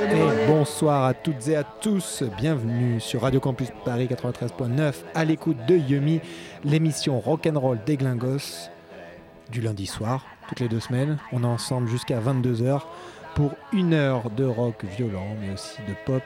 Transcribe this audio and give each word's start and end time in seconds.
Et 0.10 0.48
bonsoir 0.48 1.06
à 1.06 1.14
toutes 1.14 1.48
et 1.48 1.56
à 1.56 1.64
tous, 1.64 2.24
bienvenue 2.38 3.00
sur 3.00 3.22
Radio 3.22 3.40
Campus 3.40 3.70
Paris 3.84 4.08
93.9 4.08 4.94
à 5.16 5.26
l'écoute 5.26 5.58
de 5.68 5.76
Yumi, 5.76 6.22
l'émission 6.64 7.20
rock'n'roll 7.20 7.80
des 7.86 7.98
Glingos 7.98 8.70
du 9.52 9.62
lundi 9.62 9.86
soir, 9.86 10.26
toutes 10.48 10.60
les 10.60 10.68
deux 10.70 10.80
semaines. 10.80 11.18
On 11.32 11.44
est 11.44 11.48
ensemble 11.48 11.88
jusqu'à 11.90 12.20
22h 12.20 12.82
pour 13.36 13.52
une 13.74 13.94
heure 13.94 14.30
de 14.32 14.46
rock 14.46 14.84
violent, 14.98 15.28
mais 15.42 15.54
aussi 15.54 15.78
de 15.88 15.94
pop 16.06 16.24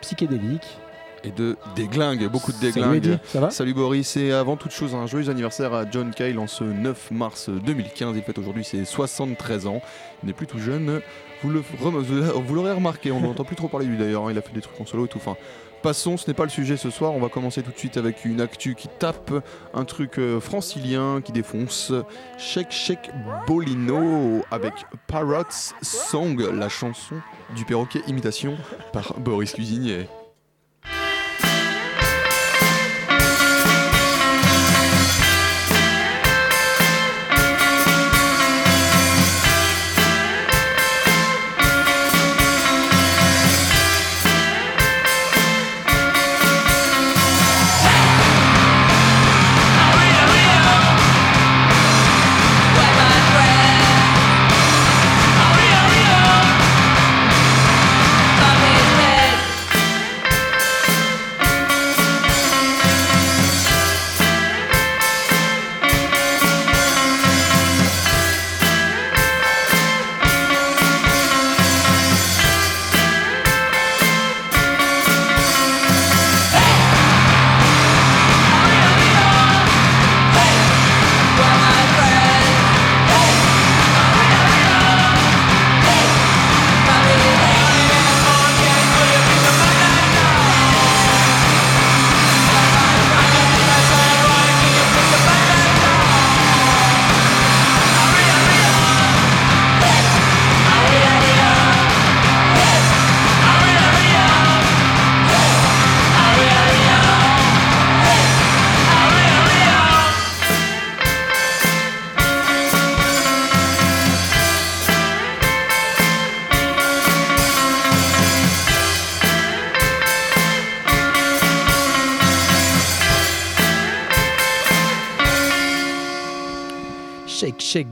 psychédélique. 0.00 0.78
et 1.24 1.30
de 1.32 1.56
déglingue, 1.74 2.28
beaucoup 2.30 2.52
de 2.52 2.56
Salut 2.70 3.00
déglingue. 3.00 3.18
ça 3.24 3.40
va? 3.40 3.50
Salut 3.50 3.74
Boris, 3.74 4.16
et 4.16 4.32
avant 4.32 4.56
toute 4.56 4.70
chose, 4.70 4.94
un 4.94 5.06
joyeux 5.06 5.28
anniversaire 5.28 5.74
à 5.74 5.84
John 5.90 6.12
Cale 6.14 6.38
en 6.38 6.46
ce 6.46 6.62
9 6.62 7.10
mars 7.10 7.48
2015. 7.50 8.16
Il 8.16 8.22
fête 8.22 8.38
aujourd'hui 8.38 8.62
ses 8.64 8.84
73 8.84 9.66
ans. 9.66 9.80
Il 10.22 10.26
n'est 10.28 10.32
plus 10.32 10.46
tout 10.46 10.58
jeune. 10.60 11.00
Vous 11.42 11.50
l'aurez 12.54 12.72
remarqué, 12.72 13.10
on 13.10 13.20
n'entend 13.20 13.44
plus 13.44 13.56
trop 13.56 13.68
parler 13.68 13.86
de 13.86 13.90
lui 13.90 13.98
d'ailleurs. 13.98 14.26
hein. 14.26 14.30
Il 14.30 14.38
a 14.38 14.42
fait 14.42 14.52
des 14.54 14.60
trucs 14.60 14.80
en 14.80 14.86
solo 14.86 15.06
et 15.06 15.08
tout. 15.08 15.18
Enfin, 15.18 15.36
passons, 15.86 16.16
ce 16.16 16.26
n'est 16.26 16.34
pas 16.34 16.42
le 16.42 16.50
sujet 16.50 16.76
ce 16.76 16.90
soir. 16.90 17.12
On 17.12 17.20
va 17.20 17.28
commencer 17.28 17.62
tout 17.62 17.70
de 17.70 17.78
suite 17.78 17.96
avec 17.96 18.24
une 18.24 18.40
actu 18.40 18.74
qui 18.74 18.88
tape, 18.88 19.32
un 19.72 19.84
truc 19.84 20.18
euh, 20.18 20.40
francilien 20.40 21.20
qui 21.20 21.30
défonce. 21.30 21.92
Shake 22.38 22.72
Shake 22.72 23.10
Bolino 23.46 24.44
avec 24.50 24.72
Parrots 25.06 25.44
Song, 25.82 26.40
la 26.52 26.68
chanson 26.68 27.14
du 27.54 27.64
perroquet 27.64 28.00
imitation 28.08 28.56
par 28.92 29.14
Boris 29.20 29.52
Cuisinier. 29.52 30.08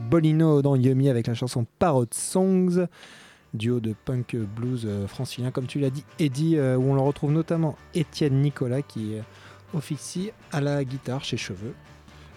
Bolino 0.09 0.61
dans 0.61 0.75
Yumi 0.75 1.09
avec 1.09 1.27
la 1.27 1.33
chanson 1.33 1.65
Parrot 1.79 2.05
Songs, 2.11 2.87
duo 3.53 3.79
de 3.79 3.93
punk 4.05 4.35
blues 4.35 4.85
euh, 4.85 5.07
francilien, 5.07 5.51
comme 5.51 5.67
tu 5.67 5.79
l'as 5.79 5.89
dit, 5.89 6.05
Eddie, 6.19 6.57
euh, 6.57 6.75
où 6.77 6.91
on 6.91 6.95
le 6.95 7.01
retrouve 7.01 7.31
notamment 7.31 7.75
Étienne 7.93 8.41
Nicolas 8.41 8.81
qui 8.81 9.15
euh, 9.15 9.21
officie 9.73 10.31
à 10.51 10.61
la 10.61 10.83
guitare 10.83 11.23
chez 11.23 11.37
Cheveux. 11.37 11.73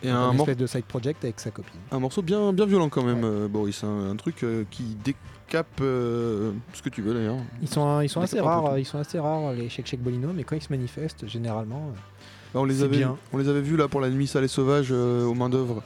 Et 0.03 0.11
un 0.11 0.17
un, 0.17 0.33
espèce 0.34 0.57
de 0.57 0.67
side 0.67 0.84
project 0.84 1.25
avec 1.25 1.41
sa 1.41 1.51
copine. 1.51 1.81
un 1.91 1.99
morceau 1.99 2.23
bien, 2.23 2.53
bien 2.53 2.67
violent 2.67 2.89
quand 2.89 3.03
même, 3.03 3.25
euh, 3.25 3.49
Boris. 3.49 3.83
Un, 3.83 4.11
un 4.11 4.17
truc 4.17 4.45
euh, 4.45 4.65
qui 4.71 4.97
décape 5.03 5.67
euh, 5.81 6.53
ce 6.73 6.83
que 6.83 6.89
tu 6.89 7.03
veux 7.03 7.15
d'ailleurs. 7.15 7.39
Ils 7.61 7.69
sont, 7.69 8.01
ils 8.01 8.09
sont 8.09 8.21
assez 8.21 8.41
rares, 8.41 8.78
ils 8.78 8.84
sont 8.84 8.99
assez 8.99 9.19
rares 9.19 9.53
les 9.53 9.69
Shake 9.69 9.87
Shake 9.87 10.03
Bolino, 10.03 10.33
mais 10.33 10.45
quand 10.45 10.55
ils 10.55 10.62
se 10.62 10.73
manifestent, 10.73 11.27
généralement, 11.27 11.93
on, 12.54 12.64
les 12.64 12.76
C'est 12.76 12.82
avait, 12.84 12.97
bien. 12.98 13.16
on 13.32 13.38
les 13.38 13.48
avait 13.48 13.60
vus 13.60 13.76
là 13.76 13.88
pour 13.88 14.00
la 14.00 14.10
nuit 14.10 14.26
sale 14.26 14.44
et 14.44 14.48
sauvage 14.48 14.88
euh, 14.91 15.25
aux 15.25 15.34
mains 15.34 15.48
d'œuvre. 15.48 15.82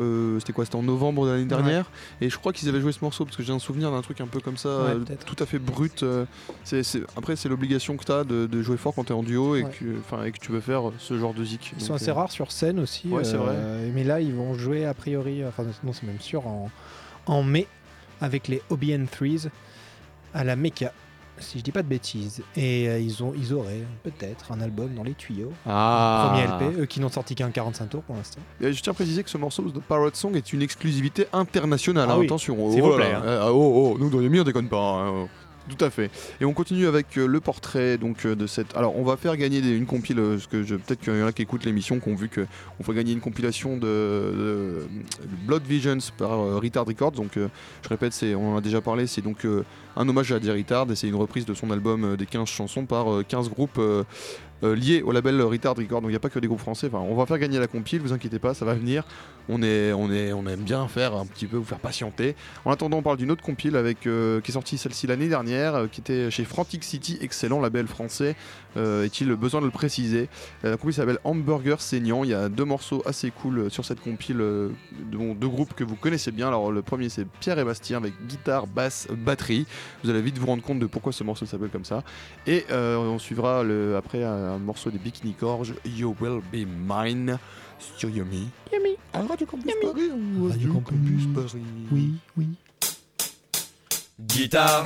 Euh, 0.00 0.38
C'était 0.40 0.52
quoi 0.52 0.64
C'était 0.64 0.76
en 0.76 0.82
novembre 0.82 1.26
de 1.26 1.32
l'année 1.32 1.44
dernière. 1.44 1.90
Et 2.20 2.30
je 2.30 2.38
crois 2.38 2.52
qu'ils 2.52 2.68
avaient 2.68 2.80
joué 2.80 2.92
ce 2.92 2.98
morceau 3.02 3.24
parce 3.24 3.36
que 3.36 3.42
j'ai 3.42 3.52
un 3.52 3.58
souvenir 3.58 3.90
d'un 3.90 4.00
truc 4.02 4.20
un 4.20 4.26
peu 4.26 4.40
comme 4.40 4.56
ça, 4.56 4.68
Ouais, 4.84 4.90
euh, 4.92 5.04
tout 5.26 5.36
à 5.42 5.46
fait 5.46 5.58
brut. 5.58 6.04
Après, 7.16 7.36
c'est 7.36 7.48
l'obligation 7.48 7.96
que 7.96 8.04
tu 8.04 8.12
as 8.12 8.24
de, 8.24 8.46
de 8.46 8.62
jouer 8.62 8.76
fort 8.76 8.94
quand 8.94 9.04
tu 9.04 9.12
es 9.12 9.16
en 9.16 9.22
duo 9.22 9.56
et, 9.56 9.64
Ouais. 9.64 9.70
que, 9.70 9.84
enfin, 10.00 10.24
et 10.24 10.32
que 10.32 10.38
tu 10.38 10.52
veux 10.52 10.60
faire 10.60 10.82
ce 10.98 11.18
genre 11.18 11.34
de 11.34 11.44
zik. 11.44 11.72
ils 11.72 11.78
Donc, 11.78 11.86
sont 11.88 11.94
assez 11.94 12.10
rares 12.10 12.30
sur 12.32 12.52
scène 12.52 12.78
aussi. 12.80 13.08
C'est 13.22 13.36
vrai. 13.36 13.54
Mais 13.94 14.04
là, 14.04 14.20
ils 14.20 14.34
vont 14.34 14.54
jouer 14.54 14.84
a 14.86 14.94
priori, 14.94 15.44
enfin 15.44 15.64
non, 15.84 15.92
c'est 15.92 16.06
même 16.06 16.20
sûr, 16.20 16.46
en, 16.46 16.70
en 17.26 17.42
mai 17.42 17.66
avec 18.20 18.48
les 18.48 18.62
OBN 18.70 19.06
Threes 19.06 19.48
à 20.34 20.44
la 20.44 20.56
Mecca. 20.56 20.92
Si 21.42 21.58
je 21.58 21.64
dis 21.64 21.72
pas 21.72 21.82
de 21.82 21.88
bêtises. 21.88 22.42
Et 22.56 22.88
euh, 22.88 22.98
ils, 22.98 23.22
ont, 23.22 23.32
ils 23.36 23.52
auraient 23.52 23.84
peut-être 24.02 24.52
un 24.52 24.60
album 24.60 24.94
dans 24.94 25.02
les 25.02 25.14
tuyaux. 25.14 25.52
Ah. 25.66 26.32
Premier 26.32 26.46
LP, 26.70 26.78
eux 26.80 26.86
qui 26.86 27.00
n'ont 27.00 27.08
sorti 27.08 27.34
qu'un 27.34 27.50
45 27.50 27.88
tours 27.90 28.02
pour 28.02 28.16
l'instant. 28.16 28.40
Et 28.60 28.72
je 28.72 28.82
tiens 28.82 28.92
à 28.92 28.94
préciser 28.94 29.22
que 29.22 29.30
ce 29.30 29.38
morceau 29.38 29.62
de 29.62 29.80
Parrot 29.80 30.10
Song 30.14 30.34
est 30.36 30.52
une 30.52 30.62
exclusivité 30.62 31.26
internationale. 31.32 32.08
Ah 32.08 32.14
hein, 32.14 32.18
oui, 32.18 32.26
Attention. 32.26 32.70
s'il 32.70 32.82
oh 32.82 32.90
vous 32.90 32.96
plaît, 32.96 33.12
hein. 33.12 33.22
Euh, 33.24 33.42
ah, 33.44 33.52
oh, 33.52 33.94
oh, 33.94 33.98
nous 33.98 34.10
dans 34.10 34.18
les 34.18 34.40
on 34.40 34.44
déconne 34.44 34.68
pas. 34.68 34.76
hein, 34.78 35.12
oh. 35.24 35.28
Tout 35.68 35.84
à 35.84 35.90
fait. 35.90 36.10
Et 36.40 36.44
on 36.44 36.52
continue 36.52 36.86
avec 36.86 37.16
euh, 37.16 37.26
le 37.26 37.40
portrait 37.40 37.96
donc 37.96 38.26
euh, 38.26 38.34
de 38.34 38.46
cette. 38.46 38.76
Alors 38.76 38.96
on 38.96 39.04
va 39.04 39.16
faire 39.16 39.36
gagner 39.36 39.60
une 39.60 39.86
compile. 39.86 40.18
euh, 40.18 40.38
que 40.50 40.64
je... 40.64 40.74
peut-être 40.74 41.00
qu'il 41.00 41.16
y 41.16 41.22
en 41.22 41.26
a 41.26 41.32
qui 41.32 41.42
écoutent 41.42 41.64
l'émission 41.64 42.00
qui 42.00 42.08
ont 42.08 42.16
vu 42.16 42.28
que 42.28 42.46
on 42.80 42.82
fait 42.82 42.94
gagner 42.94 43.12
une 43.12 43.20
compilation 43.20 43.76
de, 43.76 44.86
Blood 45.46 45.62
Visions 45.64 45.98
par 46.18 46.38
Retard 46.56 46.86
Records. 46.86 47.12
Donc 47.12 47.32
je 47.36 47.88
répète, 47.88 48.12
c'est 48.12 48.34
on 48.34 48.54
en 48.54 48.56
a 48.56 48.60
déjà 48.60 48.80
parlé. 48.80 49.06
C'est 49.06 49.22
donc 49.22 49.46
un 49.96 50.08
hommage 50.08 50.32
à 50.32 50.36
Eddie 50.36 50.50
Retard 50.50 50.90
et 50.90 50.96
c'est 50.96 51.08
une 51.08 51.14
reprise 51.14 51.44
de 51.44 51.54
son 51.54 51.70
album 51.70 52.16
des 52.16 52.26
15 52.26 52.48
chansons 52.48 52.86
par 52.86 53.12
euh, 53.12 53.24
15 53.26 53.50
groupes. 53.50 53.78
euh, 53.78 54.04
euh, 54.64 54.76
lié 54.76 55.02
au 55.02 55.10
label 55.10 55.42
Retard 55.42 55.74
Record. 55.76 56.02
Donc 56.02 56.10
il 56.10 56.12
n'y 56.12 56.16
a 56.16 56.20
pas 56.20 56.30
que 56.30 56.38
des 56.38 56.46
groupes 56.46 56.60
français. 56.60 56.88
On 56.92 57.14
va 57.16 57.26
faire 57.26 57.38
gagner 57.38 57.58
la 57.58 57.66
compile, 57.66 58.00
vous 58.00 58.12
inquiétez 58.12 58.38
pas, 58.38 58.54
ça 58.54 58.64
va 58.64 58.74
venir. 58.74 59.04
On, 59.48 59.62
est, 59.62 59.92
on, 59.92 60.10
est, 60.10 60.32
on 60.32 60.46
aime 60.46 60.60
bien 60.60 60.86
faire 60.88 61.14
un 61.14 61.26
petit 61.26 61.46
peu, 61.46 61.56
vous 61.56 61.64
faire 61.64 61.80
patienter. 61.80 62.36
En 62.64 62.70
attendant, 62.70 62.98
on 62.98 63.02
parle 63.02 63.16
d'une 63.16 63.30
autre 63.30 63.42
compile 63.42 63.76
avec, 63.76 64.06
euh, 64.06 64.40
qui 64.40 64.50
est 64.50 64.54
sortie 64.54 64.78
celle-ci 64.78 65.06
l'année 65.06 65.28
dernière, 65.28 65.74
euh, 65.74 65.86
qui 65.88 66.00
était 66.00 66.30
chez 66.30 66.44
Frantic 66.44 66.84
City, 66.84 67.18
excellent 67.20 67.60
label 67.60 67.86
français. 67.86 68.36
Euh, 68.76 69.04
Est-il 69.04 69.34
besoin 69.34 69.60
de 69.60 69.66
le 69.66 69.72
préciser? 69.72 70.28
La 70.62 70.76
compile 70.76 70.94
s'appelle 70.94 71.18
Hamburger 71.24 71.80
Saignant. 71.80 72.24
Il 72.24 72.30
y 72.30 72.34
a 72.34 72.48
deux 72.48 72.64
morceaux 72.64 73.02
assez 73.04 73.30
cool 73.30 73.70
sur 73.70 73.84
cette 73.84 74.00
compile, 74.00 74.42
dont 75.10 75.34
deux 75.34 75.48
groupes 75.48 75.74
que 75.74 75.84
vous 75.84 75.96
connaissez 75.96 76.30
bien. 76.30 76.48
Alors 76.48 76.70
le 76.70 76.82
premier 76.82 77.08
c'est 77.08 77.26
Pierre 77.26 77.58
et 77.58 77.64
Bastien 77.64 77.98
avec 77.98 78.14
guitare, 78.26 78.66
basse, 78.66 79.08
batterie. 79.10 79.66
Vous 80.02 80.10
allez 80.10 80.22
vite 80.22 80.38
vous 80.38 80.46
rendre 80.46 80.62
compte 80.62 80.78
de 80.78 80.86
pourquoi 80.86 81.12
ce 81.12 81.24
morceau 81.24 81.46
s'appelle 81.46 81.70
comme 81.70 81.84
ça. 81.84 82.02
Et 82.46 82.64
on 82.72 83.18
suivra 83.18 83.64
après 83.96 84.24
un 84.24 84.58
morceau 84.58 84.90
des 84.90 84.98
Bikini 84.98 85.34
Gorge, 85.38 85.74
You 85.84 86.14
Will 86.20 86.40
Be 86.52 86.66
Mine, 86.66 87.38
sur 87.96 88.08
Yumi. 88.10 88.48
Yumi, 88.72 88.96
à 89.12 89.18
Radio 89.22 89.46
Campus 89.46 89.72
Paris. 89.82 90.10
ou 90.38 90.48
Radio 90.48 90.72
Campus 90.74 91.26
Paris. 91.34 91.62
Oui, 91.90 92.14
oui. 92.36 92.46
Guitare, 94.20 94.84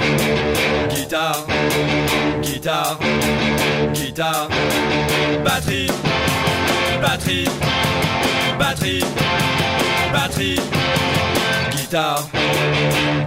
guitare, 0.89 1.45
guitare, 2.43 2.97
guitare, 3.93 4.49
batterie, 5.45 5.91
batterie, 7.03 7.49
batterie, 8.59 9.05
batterie, 10.13 10.61
guitare, 11.71 12.23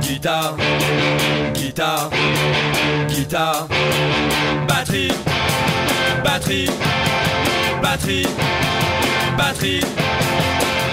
guitare, 0.02 0.56
guitare, 1.54 2.10
guitare, 3.08 3.68
batterie, 4.68 5.14
batterie, 6.24 6.70
batterie, 7.82 8.28
batterie, 9.40 9.80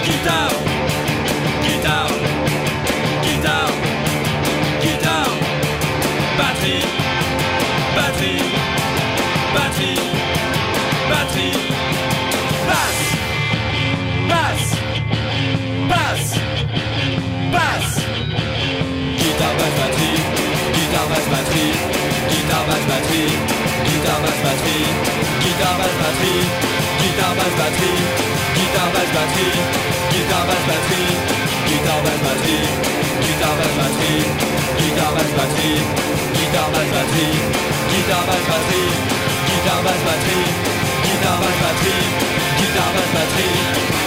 guitare, 0.05 0.55
guitare, 1.63 2.13
guitare. 3.23 3.75
Guitare, 4.81 5.33
batterie, 6.37 6.85
batterie, 7.95 8.47
batterie, 9.53 10.05
batterie, 11.09 11.59
basse, 12.69 13.07
basse, 14.31 14.77
basse, 15.91 16.39
basse. 17.51 18.01
Guitare, 19.17 19.55
basse, 19.59 19.77
batterie, 19.79 20.21
guitare, 20.73 21.07
basse, 21.11 21.29
batterie, 21.33 21.75
guitare, 22.29 22.65
basse, 22.67 22.85
batterie, 22.87 23.66
guitare, 24.17 24.29
basse, 24.29 24.41
batterie, 24.43 24.93
guitare, 25.47 25.77
basse, 25.77 25.97
batterie, 25.97 26.49
guitare, 26.97 27.35
basse, 27.37 27.57
batterie, 27.57 28.05
guitare, 28.57 28.91
basse, 28.93 29.13
batterie, 29.13 30.17
guitare, 30.17 30.47
basse, 30.47 30.83
batterie, 32.27 32.71
guitare, 33.21 33.53
basse, 33.53 33.77
batterie, 33.77 34.25
guitare, 34.77 35.13
basse, 35.13 35.33
batterie, 35.37 35.85
guitare, 36.17 36.57
basse, 36.57 36.57
batterie, 36.57 36.57
guitare, 36.57 36.71
basse, 36.73 36.93
batterie, 36.97 37.45
guitare, 37.91 38.23
basse, 38.27 38.47
batterie, 38.47 38.97
guitare, 39.47 39.81
basse, 39.85 40.03
batterie, 40.07 40.51
guitare, 41.03 41.37
basse, 41.37 41.59
batterie, 41.61 42.09
guitare, 42.57 42.93
basse, 42.95 43.13
batterie. 43.13 44.06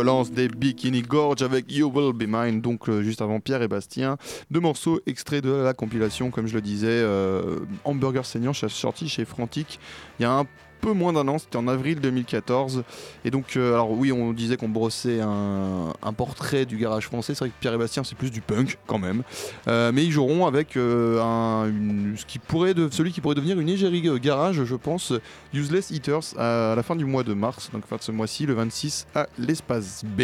Violence 0.00 0.32
des 0.32 0.48
Bikini 0.48 1.02
Gorge 1.02 1.42
avec 1.42 1.70
You 1.70 1.92
Will 1.94 2.14
Be 2.14 2.24
Mine, 2.26 2.62
donc 2.62 2.88
euh, 2.88 3.02
juste 3.02 3.20
avant 3.20 3.38
Pierre 3.38 3.60
et 3.60 3.68
Bastien. 3.68 4.16
Deux 4.50 4.60
morceaux 4.60 4.98
extraits 5.04 5.44
de 5.44 5.50
la 5.50 5.74
compilation, 5.74 6.30
comme 6.30 6.46
je 6.46 6.54
le 6.54 6.62
disais, 6.62 6.86
euh, 6.88 7.58
Hamburger 7.84 8.24
Saignant, 8.24 8.54
sorti 8.54 9.10
chez 9.10 9.26
Frantic 9.26 9.78
il 10.18 10.22
y 10.22 10.24
a 10.24 10.32
un 10.32 10.46
peu 10.80 10.92
moins 10.92 11.12
d'un 11.12 11.26
an, 11.28 11.38
c'était 11.38 11.56
en 11.56 11.68
avril 11.68 12.00
2014. 12.00 12.82
Et 13.24 13.30
donc, 13.30 13.56
euh, 13.56 13.74
alors 13.74 13.90
oui, 13.92 14.12
on 14.12 14.32
disait 14.32 14.56
qu'on 14.56 14.68
brossait 14.68 15.20
un, 15.20 15.92
un 16.02 16.12
portrait 16.12 16.64
du 16.66 16.76
garage 16.76 17.06
français. 17.06 17.34
C'est 17.34 17.40
vrai 17.40 17.48
que 17.50 17.54
Pierre 17.60 17.74
et 17.74 17.78
Bastien, 17.78 18.02
c'est 18.04 18.16
plus 18.16 18.30
du 18.30 18.40
punk 18.40 18.78
quand 18.86 18.98
même. 18.98 19.22
Euh, 19.68 19.92
mais 19.94 20.04
ils 20.04 20.10
joueront 20.12 20.46
avec 20.46 20.76
euh, 20.76 21.20
un, 21.22 21.66
une- 21.68 22.14
ce 22.16 22.24
qui 22.26 22.38
pourrait 22.38 22.74
de, 22.74 22.88
celui 22.90 23.12
qui 23.12 23.20
pourrait 23.20 23.34
devenir 23.34 23.58
une 23.60 23.68
égérie 23.68 24.02
garage, 24.20 24.64
je 24.64 24.74
pense, 24.76 25.12
Useless 25.52 25.90
Eaters, 25.90 26.36
à, 26.38 26.74
la 26.76 26.82
fin 26.82 26.96
du 26.96 27.04
mois 27.04 27.22
de 27.22 27.34
mars, 27.34 27.70
donc 27.72 27.86
fin 27.86 27.96
de 27.96 28.02
ce 28.02 28.12
mois-ci, 28.12 28.46
le 28.46 28.54
26, 28.54 29.06
à 29.14 29.26
l'espace 29.38 30.02
B. 30.04 30.20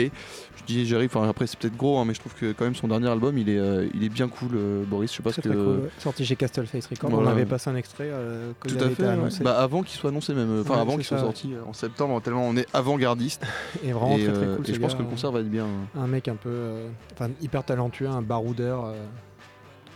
Je 0.56 0.64
dis 0.66 0.80
égérie, 0.80 1.06
enfin 1.06 1.28
après 1.28 1.46
c'est 1.46 1.58
peut-être 1.58 1.76
gros, 1.76 1.98
hein, 1.98 2.04
mais 2.06 2.14
je 2.14 2.18
trouve 2.20 2.34
que 2.34 2.52
quand 2.52 2.64
même 2.64 2.74
son 2.74 2.88
dernier 2.88 3.08
album, 3.08 3.38
il 3.38 3.48
est, 3.48 3.58
euh, 3.58 3.86
il 3.94 4.02
est 4.02 4.08
bien 4.08 4.26
cool, 4.28 4.50
euh, 4.54 4.84
Boris. 4.84 5.10
Je 5.12 5.16
sais 5.18 5.22
pas 5.22 5.32
ce 5.32 5.40
que. 5.40 5.48
cool. 5.48 5.58
ouais. 5.84 5.90
Sorti 5.98 6.24
chez 6.24 6.34
Castleface 6.34 6.86
Records. 6.86 7.10
Voilà. 7.10 7.28
On 7.28 7.32
avait 7.32 7.46
passé 7.46 7.70
un 7.70 7.76
extrait 7.76 8.08
euh, 8.10 8.50
Tout 8.66 8.74
à 8.76 8.78
fait. 8.86 8.92
été 8.92 9.02
ouais. 9.04 9.08
annoncé. 9.10 9.44
Bah, 9.44 9.58
avant 9.60 9.82
qu'il 9.82 9.98
soit 9.98 10.10
annoncé 10.10 10.34
même, 10.34 10.45
euh, 10.48 10.62
enfin 10.62 10.74
Ouais, 10.74 10.80
avant 10.80 10.94
qu'il 10.96 11.04
soit 11.04 11.18
ça, 11.18 11.22
ouais. 11.24 11.28
sorti 11.32 11.54
euh, 11.54 11.64
en 11.66 11.72
septembre, 11.72 12.20
tellement 12.22 12.46
on 12.48 12.56
est 12.56 12.66
avant-gardiste. 12.74 13.42
et 13.84 13.92
vraiment 13.92 14.16
et 14.16 14.24
très 14.24 14.32
très 14.32 14.44
euh, 14.44 14.56
cool. 14.56 14.70
et 14.70 14.74
je 14.74 14.80
pense 14.80 14.94
que 14.94 15.02
le 15.02 15.08
concert 15.08 15.32
va 15.32 15.40
être 15.40 15.50
bien. 15.50 15.64
euh, 15.66 16.00
Un 16.02 16.06
mec 16.06 16.28
un 16.28 16.36
peu. 16.36 16.82
Enfin, 17.12 17.30
hyper 17.40 17.64
talentueux, 17.64 18.08
un 18.08 18.22
baroudeur. 18.22 18.92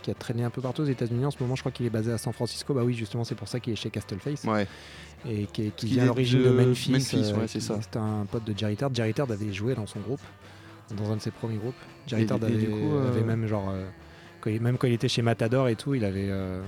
qui 0.01 0.09
a 0.11 0.13
traîné 0.15 0.43
un 0.43 0.49
peu 0.49 0.61
partout 0.61 0.81
aux 0.81 0.85
États-Unis. 0.85 1.25
En 1.25 1.31
ce 1.31 1.37
moment, 1.39 1.55
je 1.55 1.61
crois 1.61 1.71
qu'il 1.71 1.85
est 1.85 1.89
basé 1.91 2.11
à 2.11 2.17
San 2.17 2.33
Francisco. 2.33 2.73
Bah 2.73 2.81
oui, 2.83 2.93
justement, 2.95 3.23
c'est 3.23 3.35
pour 3.35 3.47
ça 3.47 3.59
qu'il 3.59 3.73
est 3.73 3.75
chez 3.75 3.89
Castleface. 3.91 4.43
Ouais. 4.45 4.67
Et 5.29 5.45
qui, 5.53 5.69
qui 5.75 5.85
vient 5.85 6.03
à 6.03 6.05
l'origine 6.07 6.41
de 6.41 6.49
Memphis. 6.49 6.91
Memphis, 6.93 7.31
euh, 7.31 7.37
ouais, 7.41 7.47
c'est 7.47 7.59
ça. 7.59 7.77
C'était 7.81 7.99
un 7.99 8.25
pote 8.25 8.43
de 8.43 8.57
Jerry 8.57 8.75
Tard. 8.75 8.89
Jerry 8.93 9.13
Tard 9.13 9.29
avait 9.29 9.53
joué 9.53 9.75
dans 9.75 9.85
son 9.85 9.99
groupe, 9.99 10.19
dans 10.97 11.11
un 11.11 11.17
de 11.17 11.21
ses 11.21 11.29
premiers 11.29 11.57
groupes. 11.57 11.75
Jerry 12.07 12.25
Tard 12.25 12.39
avait, 12.41 12.55
du 12.55 12.67
coup, 12.67 12.97
avait 13.07 13.21
même 13.21 13.45
genre. 13.45 13.69
euh, 13.69 13.85
quand 14.39 14.49
il- 14.49 14.59
même 14.59 14.79
quand 14.79 14.87
il 14.87 14.93
était 14.93 15.07
chez 15.07 15.21
Matador 15.21 15.67
et 15.67 15.75
tout, 15.75 15.93
il 15.93 16.03
avait. 16.03 16.29
euh, 16.31 16.63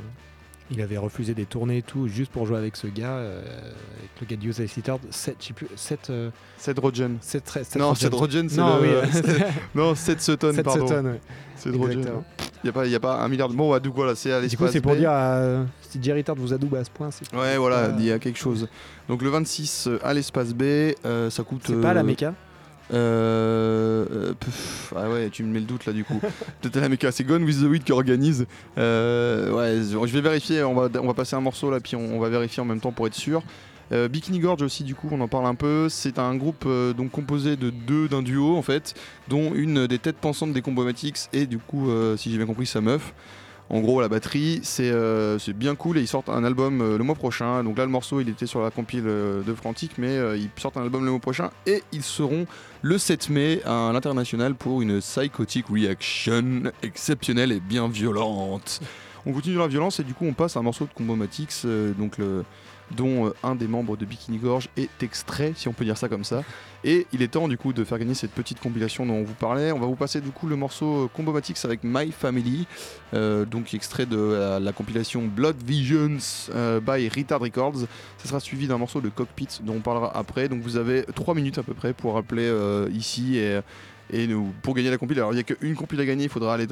il 0.72 0.82
avait 0.82 0.98
refusé 0.98 1.34
des 1.34 1.46
tournées 1.46 1.78
et 1.78 1.82
tout, 1.82 2.08
juste 2.08 2.32
pour 2.32 2.46
jouer 2.46 2.58
avec 2.58 2.76
ce 2.76 2.88
gars, 2.88 3.12
euh, 3.18 3.42
avec 3.42 4.10
le 4.22 4.26
gars 4.28 4.36
de 4.42 4.48
Useless 4.48 4.76
Eaters. 4.78 5.00
7, 5.10 5.36
je 5.40 5.46
sais 5.48 5.54
plus, 5.54 5.68
7, 5.76 6.10
euh, 6.10 6.30
Seth 6.58 6.80
Rogen. 6.80 7.18
7, 7.22 7.48
7, 7.64 7.76
Non, 7.78 7.94
Seth 7.96 8.14
Rogen, 8.14 8.48
c'est 8.50 8.58
Non, 8.58 8.78
le... 8.80 9.02
oui, 9.02 9.10
c'est- 9.12 9.46
non, 9.76 9.94
Seth 9.96 10.22
Sutton, 10.22 10.54
7 10.54 10.64
pardon. 10.64 10.88
Sutton, 10.88 11.06
ouais. 11.06 11.20
Seth 11.58 11.76
Rogen. 11.76 12.02
Il 12.64 12.68
n'y 12.68 12.70
a, 12.70 12.74
pas- 12.74 12.88
y 12.88 12.96
a 12.96 13.00
pas 13.00 13.16
un 13.22 13.28
milliard 13.28 13.50
de... 13.50 13.54
Bon, 13.56 13.72
ouais, 13.74 13.80
donc 13.82 13.94
voilà, 13.96 14.16
c'est 14.16 14.32
à 14.32 14.38
Du 14.40 14.44
l'espace 14.44 14.68
coup, 14.68 14.72
c'est 14.74 14.82
pour 14.82 14.96
dire, 14.96 15.12
euh, 15.12 15.64
si 15.82 16.00
Jerry 16.02 16.24
Tard 16.24 16.36
vous 16.38 16.54
adoube 16.54 16.76
à 16.76 16.84
ce 16.84 16.90
point, 16.90 17.10
c'est 17.12 17.32
Ouais, 17.36 17.58
voilà, 17.58 17.94
il 18.00 18.06
y 18.06 18.12
a 18.12 18.20
quelque 18.20 18.40
chose. 18.40 18.68
Donc 19.10 19.22
le 19.22 19.30
26 19.30 19.88
euh, 19.88 20.00
à 20.02 20.14
l'espace 20.14 20.54
B, 20.54 20.64
euh, 21.06 21.30
ça 21.30 21.44
coûte... 21.44 21.62
c'est 21.68 21.80
pas 21.82 21.90
à 21.90 21.94
la 21.94 22.00
euh, 22.00 22.04
méca. 22.04 22.34
Euh, 22.92 24.34
pff, 24.34 24.94
ah 24.96 25.10
ouais, 25.10 25.30
tu 25.30 25.44
me 25.44 25.50
mets 25.54 25.60
le 25.60 25.66
doute 25.66 25.86
là 25.86 25.94
du 25.94 26.04
coup. 26.04 26.20
Peut-être 26.62 26.82
la 26.82 26.90
méca, 26.90 27.12
c'est 27.12 27.24
Gone 27.24 27.44
with 27.44 27.62
the 27.62 27.66
Wind 27.66 27.84
qui 27.84 27.92
organise. 27.92 28.46
Euh, 28.78 29.52
ouais, 29.52 30.08
je 30.08 30.14
vais 30.14 30.22
vérifier, 30.22 30.64
on 30.64 30.74
va, 30.74 30.90
on 31.02 31.08
va 31.08 31.14
passer 31.14 31.36
un 31.36 31.42
morceau 31.42 31.72
là, 31.72 31.80
puis 31.80 31.96
on, 31.96 32.16
on 32.16 32.20
va 32.20 32.30
vérifier 32.30 32.62
en 32.62 32.66
même 32.66 32.82
temps 32.82 32.92
pour 32.92 33.08
être 33.08 33.16
sûr. 33.16 33.44
Euh, 33.92 34.08
Bikini 34.08 34.40
Gorge 34.40 34.62
aussi, 34.62 34.84
du 34.84 34.96
coup, 34.96 35.08
on 35.12 35.22
en 35.22 35.28
parle 35.28 35.46
un 35.46 35.56
peu. 35.56 35.88
C'est 35.90 36.18
un 36.18 36.36
groupe 36.36 36.64
euh, 36.66 36.94
donc 36.94 37.12
composé 37.12 37.56
de 37.56 37.70
deux 37.70 38.08
d'un 38.08 38.22
duo 38.22 38.56
en 38.58 38.62
fait, 38.62 38.94
dont 39.28 39.54
une 39.54 39.88
des 39.88 40.00
têtes 40.00 40.18
pensantes 40.18 40.54
des 40.54 40.62
Combomatics 40.62 41.18
et 41.34 41.46
du 41.46 41.58
coup, 41.58 41.90
euh, 41.90 42.18
si 42.18 42.32
j'ai 42.32 42.38
bien 42.38 42.46
compris, 42.46 42.66
sa 42.66 42.82
meuf. 42.82 43.14
En 43.70 43.80
gros, 43.80 44.02
la 44.02 44.08
batterie, 44.10 44.60
c'est 44.62 44.92
euh, 44.92 45.40
c'est 45.40 45.54
bien 45.54 45.74
cool 45.76 45.98
et 45.98 46.02
ils 46.02 46.08
sortent 46.08 46.30
un 46.30 46.44
album 46.44 46.82
euh, 46.82 46.98
le 46.98 47.04
mois 47.04 47.16
prochain. 47.16 47.64
Donc 47.64 47.78
là, 47.78 47.86
le 47.86 47.92
morceau, 47.92 48.20
il 48.22 48.30
était 48.30 48.46
sur 48.46 48.62
la 48.62 48.70
compile 48.70 49.04
euh, 49.08 49.42
de 49.42 49.54
Frantic, 49.54 49.94
mais 49.98 50.16
ils 50.38 50.50
sortent 50.62 50.78
un 50.78 50.84
album 50.84 51.04
le 51.06 51.12
mois 51.12 51.20
prochain 51.20 51.50
et 51.66 51.82
ils 51.92 52.04
seront 52.04 52.46
le 52.82 52.98
7 52.98 53.30
mai 53.30 53.62
à 53.66 53.92
l'international 53.94 54.54
pour 54.54 54.82
une 54.82 55.00
psychotic 55.00 55.66
reaction 55.72 56.64
exceptionnelle 56.84 57.52
et 57.52 57.60
bien 57.60 57.88
violente. 57.88 58.82
On 59.26 59.32
continue 59.32 59.56
dans 59.56 59.62
la 59.62 59.68
violence 59.70 60.00
et 60.00 60.04
du 60.04 60.14
coup 60.14 60.26
on 60.26 60.34
passe 60.34 60.58
à 60.58 60.60
un 60.60 60.64
morceau 60.64 60.84
de 60.86 60.92
Combomatics 60.94 61.54
donc 61.98 62.18
le- 62.18 62.44
dont 62.92 63.28
euh, 63.28 63.34
un 63.44 63.56
des 63.56 63.68
membres 63.68 63.98
de 63.98 64.06
Bikini 64.06 64.38
Gorge 64.38 64.70
est 64.78 65.04
extrait, 65.04 65.54
si 65.56 65.68
on 65.68 65.74
peut 65.74 65.86
dire 65.86 65.98
ça 65.98 66.10
comme 66.10 66.24
ça. 66.24 66.44
Et 66.84 67.08
il 67.14 67.22
est 67.22 67.30
temps 67.30 67.48
du 67.48 67.58
coup 67.58 67.72
de 67.72 67.84
faire 67.84 67.98
gagner 67.98 68.14
cette 68.14 68.32
petite 68.32 68.60
compilation 68.60 69.06
dont 69.06 69.14
on 69.14 69.24
vous 69.24 69.34
parlait. 69.34 69.72
On 69.72 69.80
va 69.80 69.88
vous 69.88 69.96
passer 69.96 70.20
du 70.20 70.32
coup 70.32 70.48
le 70.48 70.56
morceau 70.56 71.06
euh, 71.06 71.08
Combomatics 71.08 71.58
avec 71.64 71.82
My 71.84 72.12
Family, 72.12 72.68
euh, 73.14 73.46
donc 73.46 73.74
extrait 73.74 74.06
de 74.06 74.18
la, 74.18 74.60
la 74.60 74.72
compilation 74.74 75.24
Blood 75.24 75.58
Visions 75.66 76.18
by 76.82 77.10
Retard 77.10 77.40
Records. 77.40 77.80
Ça 78.18 78.28
sera 78.28 78.40
suivi 78.40 78.68
d'un 78.68 78.78
morceau 78.78 79.02
de 79.02 79.10
Cockpit 79.10 79.48
dont 79.64 79.76
on 79.76 79.82
parlera 79.82 80.16
après. 80.18 80.50
Donc 80.50 80.62
vous 80.62 80.78
avez 80.78 81.04
3 81.04 81.36
minutes 81.36 81.58
à 81.58 81.64
peu 81.64 81.74
près 81.74 81.94
pour 81.94 82.18
appeler 82.18 82.52
ici 82.94 83.38
et, 83.38 83.60
et 84.14 84.28
nous, 84.28 84.54
pour 84.62 84.76
gagner 84.76 84.92
la 84.92 84.98
compile. 84.98 85.18
Alors 85.18 85.32
il 85.32 85.36
n'y 85.36 85.42
a 85.42 85.44
qu'une 85.44 85.76
compile 85.76 86.00
à 86.02 86.06
gagner, 86.06 86.26
il 86.26 86.30
faudra 86.30 86.54
aller 86.54 86.68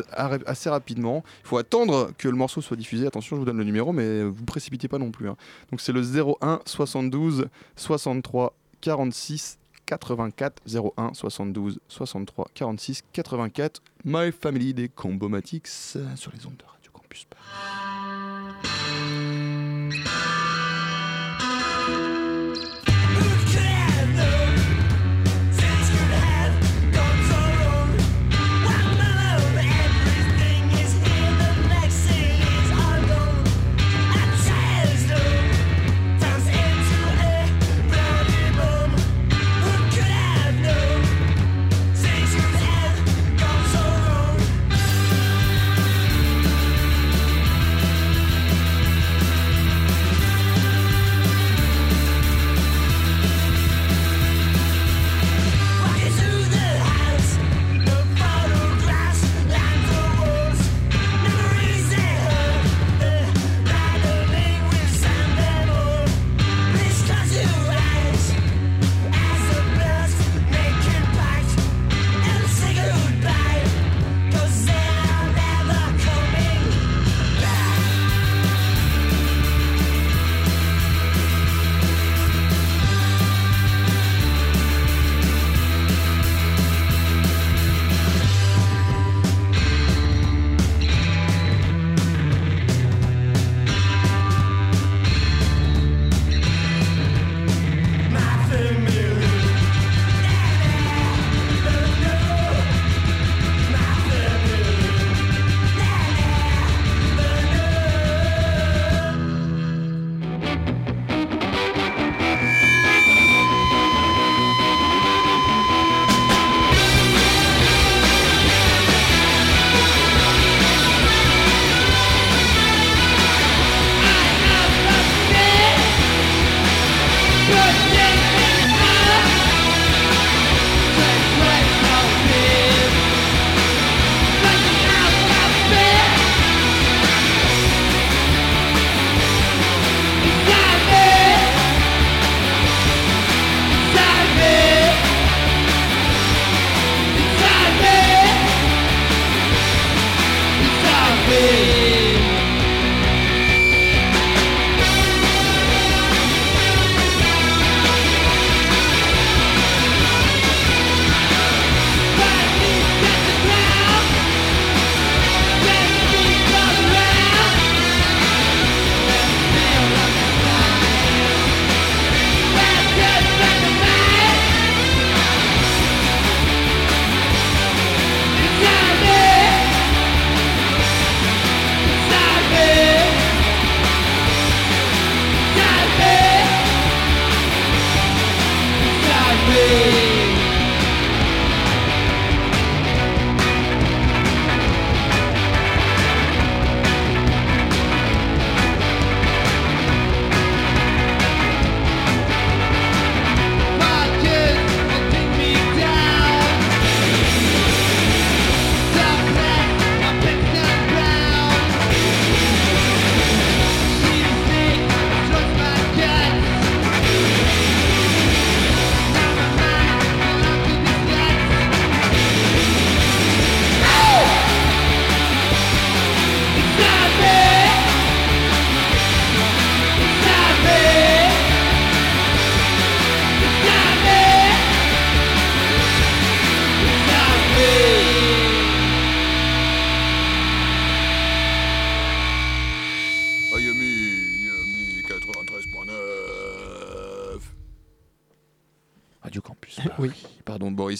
assez 0.45 0.69
rapidement. 0.69 1.23
Il 1.43 1.47
faut 1.47 1.57
attendre 1.57 2.11
que 2.17 2.27
le 2.29 2.35
morceau 2.35 2.61
soit 2.61 2.77
diffusé. 2.77 3.07
Attention, 3.07 3.35
je 3.35 3.39
vous 3.41 3.45
donne 3.45 3.57
le 3.57 3.63
numéro, 3.63 3.91
mais 3.93 4.23
vous 4.23 4.45
précipitez 4.45 4.87
pas 4.87 4.99
non 4.99 5.09
plus. 5.11 5.27
hein. 5.27 5.35
Donc 5.71 5.81
c'est 5.81 5.91
le 5.91 6.01
01 6.01 6.61
72 6.65 7.47
63 7.75 8.53
46 8.81 9.57
84 9.87 10.61
01 10.97 11.13
72 11.13 11.79
63 11.87 12.47
46 12.53 13.03
84 13.11 13.81
My 14.05 14.31
Family 14.31 14.73
des 14.73 14.87
Combomatics 14.87 15.67
sur 15.67 16.31
les 16.33 16.45
ondes 16.45 16.57
de 16.57 16.65
Radio 16.65 16.91
Campus 16.93 17.25
Paris. 17.25 17.41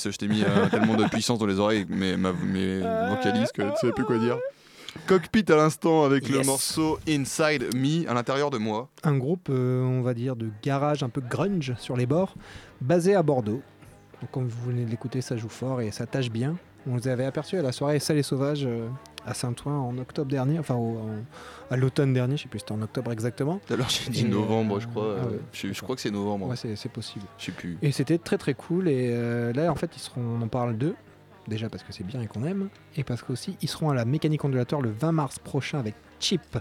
Je 0.10 0.18
t'ai 0.18 0.28
mis 0.28 0.44
euh, 0.44 0.70
tellement 0.70 0.96
de 0.96 1.06
puissance 1.06 1.38
dans 1.38 1.46
les 1.46 1.60
oreilles, 1.60 1.86
mais 1.90 2.18
ma, 2.18 2.34
mes 2.34 2.80
vocalises 3.10 3.52
que 3.52 3.62
tu 3.62 3.88
sais 3.88 3.92
plus 3.92 4.06
quoi 4.06 4.18
dire. 4.18 4.38
Cockpit 5.08 5.46
à 5.50 5.56
l'instant 5.56 6.04
avec 6.04 6.28
le 6.30 6.44
morceau 6.44 7.00
Inside 7.08 7.74
Me 7.76 8.10
à 8.10 8.14
l'intérieur 8.14 8.50
de 8.50 8.58
moi. 8.58 8.90
Un 9.04 9.18
groupe, 9.18 9.48
euh, 9.50 9.84
on 9.84 10.02
va 10.02 10.14
dire, 10.14 10.36
de 10.36 10.50
garage 10.64 11.04
un 11.04 11.10
peu 11.10 11.22
grunge 11.22 11.74
sur 11.78 11.96
les 11.96 12.06
bords, 12.06 12.36
basé 12.82 13.16
à 13.16 13.24
Bordeaux. 13.24 13.62
Donc, 14.22 14.32
comme 14.32 14.48
vous 14.48 14.70
venez 14.70 14.86
de 14.86 14.90
l'écouter, 14.90 15.22
ça 15.22 15.38
joue 15.38 15.50
fort 15.50 15.82
et 15.82 15.92
ça 15.92 16.06
tâche 16.06 16.30
bien. 16.30 16.58
On 16.90 16.96
les 16.96 17.08
avait 17.08 17.26
aperçus 17.26 17.58
à 17.58 17.62
la 17.62 17.72
soirée 17.72 18.00
Sauvages 18.00 18.66
euh, 18.66 18.90
à 19.26 19.34
Saint-Ouen 19.34 19.74
en 19.80 19.98
octobre 19.98 20.30
dernier, 20.32 20.58
enfin 20.60 20.76
au- 20.76 20.98
en- 20.98 21.24
à 21.74 21.78
l'automne 21.78 22.14
dernier, 22.14 22.38
je 22.38 22.44
sais 22.44 22.50
plus, 22.50 22.60
c'était 22.60 22.72
en 22.72 22.82
octobre 22.82 23.12
exactement. 23.12 23.60
L'heure 23.70 23.90
j'ai 23.90 24.10
dit 24.10 24.22
Et, 24.26 24.28
novembre, 24.30 24.78
euh, 24.78 24.80
je 24.80 24.88
crois. 24.88 25.16
ah 25.20 25.24
euh, 25.26 25.30
ouais, 25.32 25.40
je, 25.54 25.60
je 25.62 25.68
d'accord. 25.68 25.84
crois 25.84 25.96
que 25.96 26.02
c'est 26.02 26.12
novembre. 26.12 26.48
Ouais, 26.48 26.56
c'est 26.56 26.92
possible. 26.92 27.26
Je 27.38 27.46
sais 27.46 27.52
plus. 27.52 27.78
Et 27.82 27.92
c'était 27.92 28.18
très 28.18 28.38
très 28.38 28.54
cool. 28.54 28.88
Et 28.88 29.10
euh, 29.12 29.54
là, 29.54 29.72
en 29.72 29.76
fait, 29.76 29.92
ils 29.96 30.00
seront, 30.00 30.22
on 30.22 30.42
en 30.42 30.48
parle 30.48 30.78
d'eux. 30.78 30.96
Déjà 31.48 31.70
parce 31.70 31.84
que 31.84 31.92
c'est 31.92 32.04
bien 32.04 32.22
et 32.22 32.28
qu'on 32.28 32.44
aime. 32.46 32.70
Et 32.96 33.04
parce 33.04 33.24
qu'aussi, 33.24 33.58
ils 33.62 33.68
seront 33.68 33.90
à 33.90 33.96
la 33.96 34.06
mécanique 34.06 34.44
ondulateur 34.46 34.82
le 34.82 34.92
20 34.92 35.12
mars 35.12 35.40
prochain 35.40 35.80
avec 35.80 35.96
Chip 36.20 36.58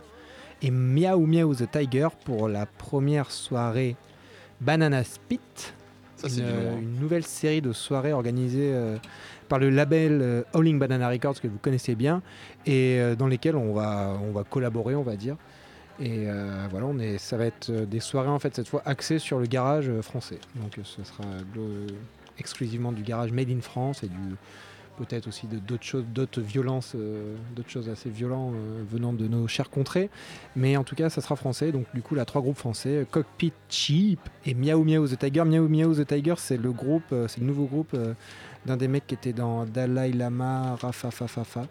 et 0.62 0.70
Miaou 0.70 1.26
Miaou 1.26 1.54
the 1.54 1.70
Tiger 1.70 2.08
pour 2.24 2.48
la 2.48 2.64
première 2.66 3.30
soirée 3.30 3.96
Banana 4.60 5.04
Spit. 5.04 5.40
Ça, 6.16 6.28
une, 6.28 6.34
c'est 6.34 6.40
du 6.42 6.46
euh, 6.48 6.72
hein. 6.74 6.78
une 6.80 6.98
nouvelle 6.98 7.24
série 7.24 7.60
de 7.62 7.72
soirées 7.72 8.12
organisées 8.12 8.72
euh, 8.74 8.96
par 9.50 9.58
le 9.58 9.68
label 9.68 10.20
euh, 10.22 10.42
Howling 10.54 10.78
Banana 10.78 11.10
Records 11.10 11.40
que 11.40 11.48
vous 11.48 11.58
connaissez 11.58 11.96
bien 11.96 12.22
et 12.64 12.98
euh, 12.98 13.16
dans 13.16 13.26
lesquelles 13.26 13.56
on 13.56 13.74
va, 13.74 14.16
on 14.22 14.30
va 14.30 14.44
collaborer, 14.44 14.94
on 14.94 15.02
va 15.02 15.16
dire. 15.16 15.36
Et 15.98 16.30
euh, 16.30 16.66
voilà, 16.70 16.86
on 16.86 16.98
est, 16.98 17.18
ça 17.18 17.36
va 17.36 17.44
être 17.44 17.70
des 17.70 18.00
soirées 18.00 18.28
en 18.28 18.38
fait 18.38 18.54
cette 18.54 18.68
fois 18.68 18.80
axées 18.86 19.18
sur 19.18 19.38
le 19.38 19.46
garage 19.46 19.90
français. 20.00 20.38
Donc 20.54 20.78
ce 20.82 21.04
sera 21.04 21.24
exclusivement 22.38 22.92
du 22.92 23.02
garage 23.02 23.32
made 23.32 23.50
in 23.50 23.60
France 23.60 24.02
et 24.02 24.08
du 24.08 24.16
peut-être 25.00 25.28
aussi 25.28 25.46
d'autres 25.46 25.84
choses, 25.84 26.04
d'autres 26.04 26.40
violences, 26.40 26.92
euh, 26.94 27.34
d'autres 27.56 27.70
choses 27.70 27.88
assez 27.88 28.10
violentes 28.10 28.54
euh, 28.54 28.82
venant 28.88 29.12
de 29.12 29.26
nos 29.26 29.48
chères 29.48 29.70
contrées. 29.70 30.10
Mais 30.56 30.76
en 30.76 30.84
tout 30.84 30.94
cas, 30.94 31.08
ça 31.08 31.22
sera 31.22 31.36
français. 31.36 31.72
Donc 31.72 31.86
du 31.94 32.02
coup, 32.02 32.14
là, 32.14 32.24
trois 32.24 32.42
groupes 32.42 32.58
français 32.58 33.06
Cockpit 33.10 33.52
Cheap 33.68 34.20
et 34.44 34.54
Miaou 34.54 34.84
Miaou 34.84 35.08
the 35.08 35.18
Tiger. 35.18 35.44
Miaou 35.44 35.68
Miaou 35.68 35.94
the 35.94 36.06
Tiger, 36.06 36.34
c'est 36.36 36.58
le 36.58 36.70
groupe, 36.70 37.04
euh, 37.12 37.28
c'est 37.28 37.40
le 37.40 37.46
nouveau 37.46 37.64
groupe 37.64 37.96
d'un 38.66 38.76
des 38.76 38.88
mecs 38.88 39.06
qui 39.06 39.14
était 39.14 39.32
dans 39.32 39.64
Dalai 39.64 40.12
Lama, 40.12 40.76
Rafa 40.76 41.10
Fa 41.10 41.26
Fa 41.26 41.44
Fa. 41.44 41.66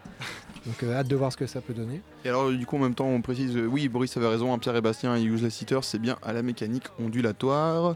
Donc 0.65 0.83
hâte 0.83 1.07
de 1.07 1.15
voir 1.15 1.31
ce 1.31 1.37
que 1.37 1.45
ça 1.45 1.61
peut 1.61 1.73
donner. 1.73 2.01
Et 2.25 2.29
alors, 2.29 2.49
du 2.49 2.65
coup, 2.65 2.77
en 2.77 2.79
même 2.79 2.95
temps, 2.95 3.07
on 3.07 3.21
précise, 3.21 3.55
oui, 3.55 3.87
Boris 3.87 4.15
avait 4.17 4.27
raison, 4.27 4.53
hein, 4.53 4.57
Pierre 4.57 4.75
et 4.75 4.81
Bastien 4.81 5.15
et 5.15 5.23
Useless 5.23 5.61
Eater, 5.61 5.83
c'est 5.83 5.99
bien 5.99 6.17
à 6.23 6.33
la 6.33 6.41
mécanique 6.41 6.85
ondulatoire. 6.99 7.95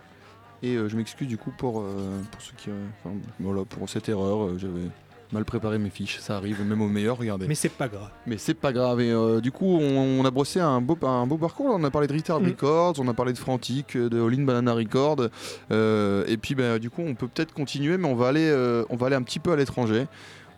Et 0.61 0.75
je 0.75 0.95
m'excuse 0.95 1.27
du 1.27 1.37
coup 1.37 1.51
pour, 1.51 1.83
pour 1.83 2.41
ceux 2.41 2.53
qui. 2.55 2.69
voilà, 3.41 3.65
pour 3.65 3.89
cette 3.89 4.07
erreur, 4.07 4.57
j'avais 4.57 4.87
mal 5.33 5.45
préparé 5.45 5.77
mes 5.79 5.89
fiches, 5.89 6.19
ça 6.19 6.37
arrive 6.37 6.61
même 6.63 6.81
au 6.81 6.87
meilleur, 6.87 7.17
regardez. 7.17 7.47
Mais 7.47 7.55
c'est 7.55 7.69
pas 7.69 7.87
grave. 7.87 8.09
Mais 8.27 8.37
c'est 8.37 8.53
pas 8.53 8.71
grave. 8.71 9.01
Et 9.01 9.11
euh, 9.11 9.41
du 9.41 9.51
coup, 9.51 9.65
on, 9.79 10.19
on 10.21 10.25
a 10.25 10.31
brossé 10.31 10.59
un 10.59 10.79
beau, 10.81 10.97
un 11.03 11.27
beau 11.27 11.37
parcours. 11.37 11.67
On 11.69 11.83
a 11.83 11.91
parlé 11.91 12.07
de 12.07 12.13
Retard 12.13 12.39
Mm. 12.39 12.45
Records, 12.45 12.93
on 12.99 13.07
a 13.07 13.13
parlé 13.13 13.33
de 13.33 13.37
Frantic, 13.37 13.97
de 13.97 14.21
All 14.21 14.33
In 14.39 14.43
Banana 14.43 14.73
Records. 14.73 15.29
Euh, 15.71 16.23
et 16.27 16.37
puis, 16.37 16.55
bah, 16.55 16.79
du 16.79 16.89
coup, 16.89 17.01
on 17.05 17.15
peut 17.15 17.27
peut-être 17.27 17.53
continuer, 17.53 17.97
mais 17.97 18.07
on 18.07 18.15
va 18.15 18.27
aller, 18.27 18.47
euh, 18.47 18.85
on 18.89 18.95
va 18.95 19.07
aller 19.07 19.15
un 19.15 19.23
petit 19.23 19.39
peu 19.39 19.51
à 19.51 19.55
l'étranger. 19.55 20.07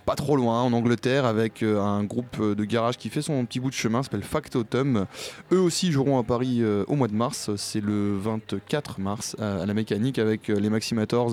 Pas 0.06 0.14
trop 0.16 0.36
loin, 0.36 0.62
en 0.62 0.72
Angleterre, 0.72 1.26
avec 1.26 1.64
euh, 1.64 1.82
un 1.82 2.04
groupe 2.04 2.40
de 2.40 2.64
garage 2.64 2.96
qui 2.96 3.10
fait 3.10 3.24
son 3.24 3.44
petit 3.46 3.60
bout 3.60 3.70
de 3.72 3.76
chemin, 3.76 4.04
s'appelle 4.04 4.22
Factotum. 4.22 5.08
Eux 5.52 5.60
aussi 5.60 5.92
joueront 5.92 6.20
à 6.20 6.24
Paris 6.24 6.60
euh, 6.62 6.84
au 6.88 6.96
mois 6.96 7.08
de 7.08 7.16
mars. 7.16 7.50
C'est 7.56 7.82
le 7.82 8.16
24 8.16 9.00
mars 9.00 9.36
à, 9.40 9.64
à 9.64 9.66
la 9.66 9.74
mécanique 9.74 10.20
avec 10.20 10.52
euh, 10.52 10.60
les 10.60 10.70
Maximators 10.70 11.32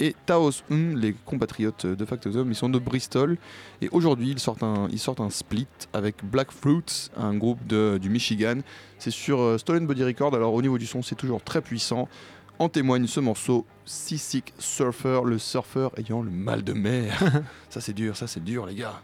et 0.00 0.14
Taos 0.26 0.62
Un, 0.70 0.94
les 0.94 1.12
compatriotes 1.24 1.86
de 1.86 2.04
Factotum. 2.04 2.48
Ils 2.50 2.54
sont 2.54 2.68
de 2.68 2.78
Bristol. 2.78 3.36
Et 3.82 3.88
aujourd'hui, 3.90 4.30
ils 4.30 4.38
sortent 4.38 4.62
un, 4.62 4.88
ils 4.90 4.98
sortent 4.98 5.20
un 5.20 5.30
split 5.30 5.66
avec 5.92 6.16
Black 6.24 6.50
Fruits, 6.52 7.10
un 7.16 7.34
groupe 7.34 7.66
de- 7.66 7.98
du 8.00 8.10
Michigan. 8.10 8.56
C'est 8.98 9.10
sur 9.10 9.40
euh, 9.40 9.58
Stolen 9.58 9.86
Body 9.86 10.04
Record. 10.04 10.34
Alors 10.34 10.54
au 10.54 10.62
niveau 10.62 10.78
du 10.78 10.86
son, 10.86 11.02
c'est 11.02 11.14
toujours 11.14 11.42
très 11.42 11.60
puissant. 11.60 12.08
En 12.58 12.68
témoigne 12.70 13.06
ce 13.06 13.20
morceau, 13.20 13.66
Seasick 13.84 14.54
Surfer, 14.58 15.20
le 15.26 15.38
surfeur 15.38 15.92
ayant 15.98 16.22
le 16.22 16.30
mal 16.30 16.62
de 16.64 16.72
mer. 16.72 17.22
ça 17.68 17.80
c'est 17.82 17.92
dur, 17.92 18.16
ça 18.16 18.26
c'est 18.26 18.42
dur 18.42 18.64
les 18.66 18.74
gars. 18.74 19.02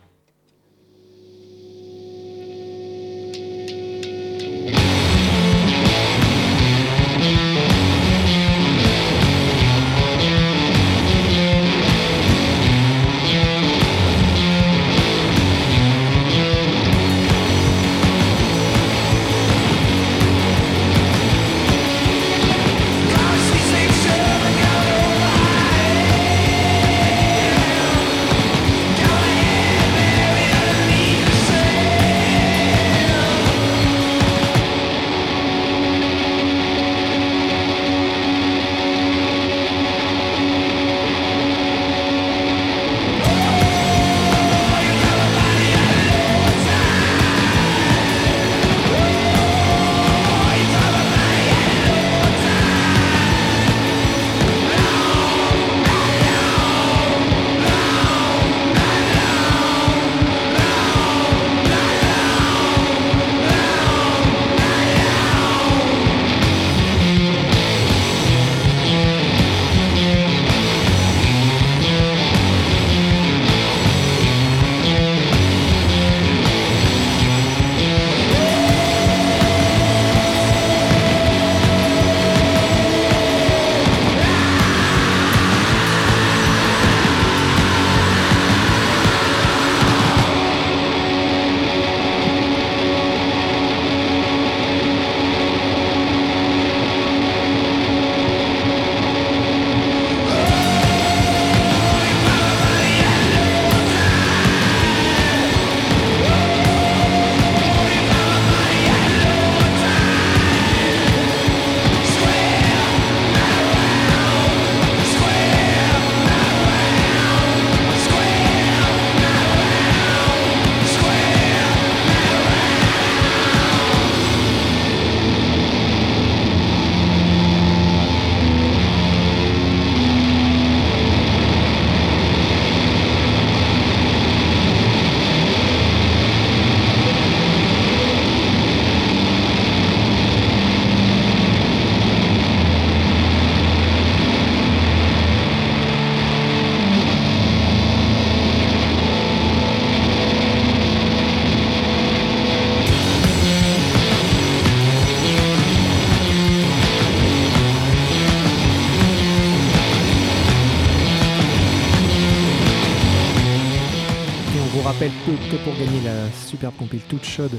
Pour 165.59 165.75
gagner 165.75 166.01
la 166.05 166.31
superbe 166.31 166.75
compile 166.77 167.03
toute 167.09 167.25
chaude 167.25 167.59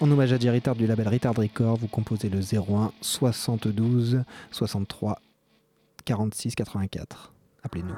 en 0.00 0.10
hommage 0.10 0.32
à 0.32 0.38
Jerry 0.38 0.56
Retard 0.56 0.76
du 0.76 0.86
label 0.86 1.08
Retard 1.08 1.34
Record, 1.34 1.76
vous 1.76 1.88
composez 1.88 2.28
le 2.28 2.38
01 2.38 2.92
72 3.00 4.22
63 4.50 5.18
46 6.04 6.54
84. 6.54 7.32
Appelez-nous. 7.62 7.94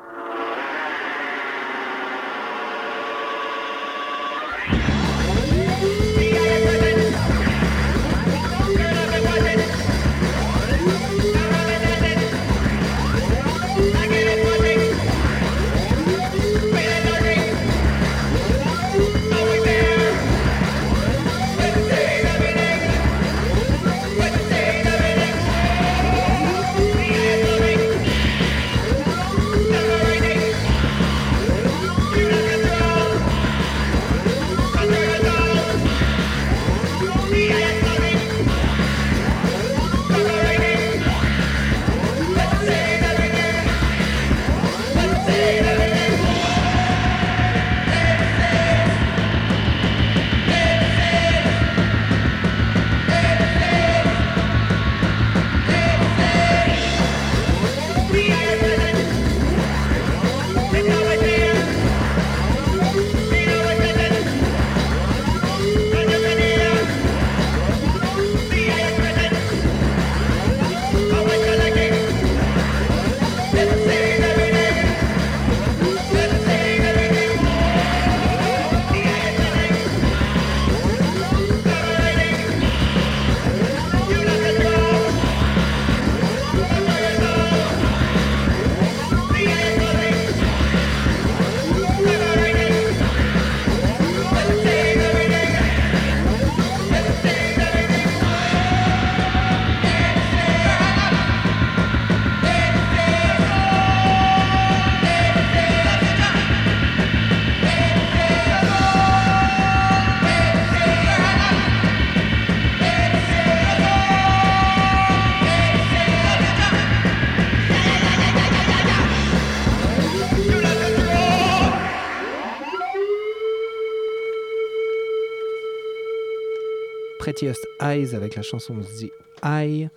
Eyes 127.87 128.15
avec 128.15 128.35
la 128.35 128.43
chanson 128.43 128.75
The 128.81 129.11
Eye. 129.45 129.89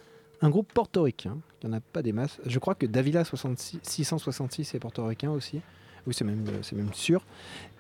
Un 0.42 0.50
groupe 0.50 0.72
portoricain, 0.74 1.38
il 1.62 1.70
n'y 1.70 1.76
en 1.76 1.78
a 1.78 1.82
pas 1.82 2.02
des 2.02 2.14
masses. 2.14 2.40
Je 2.46 2.60
crois 2.60 2.76
que 2.76 2.86
Davila 2.86 3.26
66, 3.26 3.80
666 3.84 4.76
est 4.76 4.80
portoricain 4.80 5.32
aussi. 5.32 5.62
Oui, 6.08 6.14
c'est 6.14 6.24
même, 6.24 6.46
c'est 6.62 6.76
même 6.76 6.94
sûr. 6.94 7.26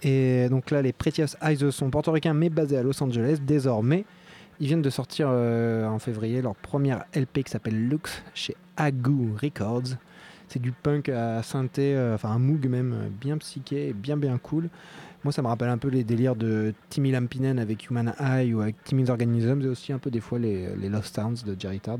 Et 0.04 0.50
donc 0.50 0.72
là, 0.72 0.82
les 0.82 0.92
Prettiest 0.92 1.38
Eyes 1.42 1.72
sont 1.72 1.90
portoricains 1.90 2.34
mais 2.34 2.50
basés 2.50 2.78
à 2.78 2.84
Los 2.84 3.02
Angeles 3.02 3.38
désormais. 3.42 4.06
Ils 4.60 4.68
viennent 4.68 4.82
de 4.82 4.90
sortir 4.90 5.30
euh, 5.32 5.88
en 5.88 6.00
février 6.00 6.42
leur 6.42 6.56
première 6.56 7.06
LP 7.16 7.44
qui 7.44 7.52
s'appelle 7.52 7.88
Lux 7.88 8.24
chez 8.34 8.56
Agu 8.76 9.34
Records. 9.42 9.96
C'est 10.50 10.62
du 10.62 10.72
punk 10.72 11.10
à 11.10 11.44
synthé, 11.44 11.96
euh, 11.96 12.16
enfin 12.16 12.30
un 12.30 12.40
moog 12.40 12.68
même, 12.68 12.94
euh, 12.94 13.10
bien 13.10 13.38
psyché 13.38 13.94
bien 13.94 14.18
bien 14.18 14.38
cool. 14.38 14.70
Moi, 15.24 15.34
ça 15.34 15.42
me 15.42 15.48
rappelle 15.48 15.70
un 15.70 15.78
peu 15.78 15.90
les 15.90 16.04
délires 16.04 16.36
de 16.36 16.74
Timmy 16.90 17.12
Lampinen 17.12 17.60
avec 17.60 17.90
Human 17.90 18.14
Eye 18.20 18.54
ou 18.54 18.62
avec 18.62 18.82
Timmy's 18.86 19.10
Organisms 19.10 19.62
et 19.64 19.68
aussi 19.68 19.92
un 19.92 20.00
peu 20.00 20.10
des 20.10 20.22
fois 20.22 20.40
les, 20.40 20.68
les 20.78 20.88
Lost 20.90 21.16
Sounds 21.16 21.44
de 21.46 21.56
Jerry 21.60 21.80
Tard. 21.80 21.98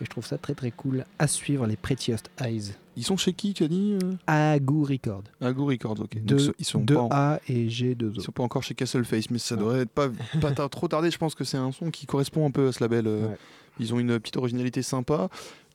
Et 0.00 0.04
je 0.04 0.10
trouve 0.10 0.24
ça 0.26 0.38
très 0.38 0.54
très 0.54 0.70
cool 0.70 1.04
à 1.18 1.26
suivre, 1.26 1.66
les 1.66 1.76
Prettiest 1.76 2.30
Eyes. 2.40 2.72
Ils 2.96 3.04
sont 3.04 3.16
chez 3.16 3.32
qui, 3.32 3.52
tu 3.54 3.64
as 3.64 3.68
dit 3.68 3.98
euh? 4.02 4.12
Agu 4.26 4.82
Records. 4.84 5.24
Ago 5.40 5.64
Records, 5.66 6.00
ok. 6.00 6.14
Donc, 6.16 6.24
Deux- 6.38 6.54
ils 6.58 6.64
sont 6.64 6.84
pas 6.84 6.94
en- 7.00 7.08
A 7.10 7.40
et 7.48 7.68
G 7.68 7.94
2 7.94 8.12
Ils 8.16 8.20
sont 8.22 8.32
pas 8.32 8.42
encore 8.42 8.62
chez 8.62 8.74
Castle 8.74 9.04
Face, 9.04 9.30
mais 9.30 9.38
ça 9.38 9.56
Non. 9.56 9.62
devrait 9.62 9.80
être 9.80 9.90
pas, 9.90 10.08
pas 10.40 10.52
tar- 10.52 10.70
trop 10.70 10.88
tardé. 10.88 11.10
Je 11.10 11.18
pense 11.18 11.34
que 11.34 11.44
c'est 11.44 11.56
un 11.56 11.72
son 11.72 11.90
qui 11.90 12.06
correspond 12.06 12.46
un 12.46 12.50
peu 12.50 12.68
à 12.68 12.72
ce 12.72 12.82
label. 12.82 13.06
euh, 13.06 13.28
Ouais. 13.28 13.36
Ils 13.80 13.94
ont 13.94 13.98
une 13.98 14.18
petite 14.20 14.36
originalité 14.36 14.82
sympa. 14.82 15.28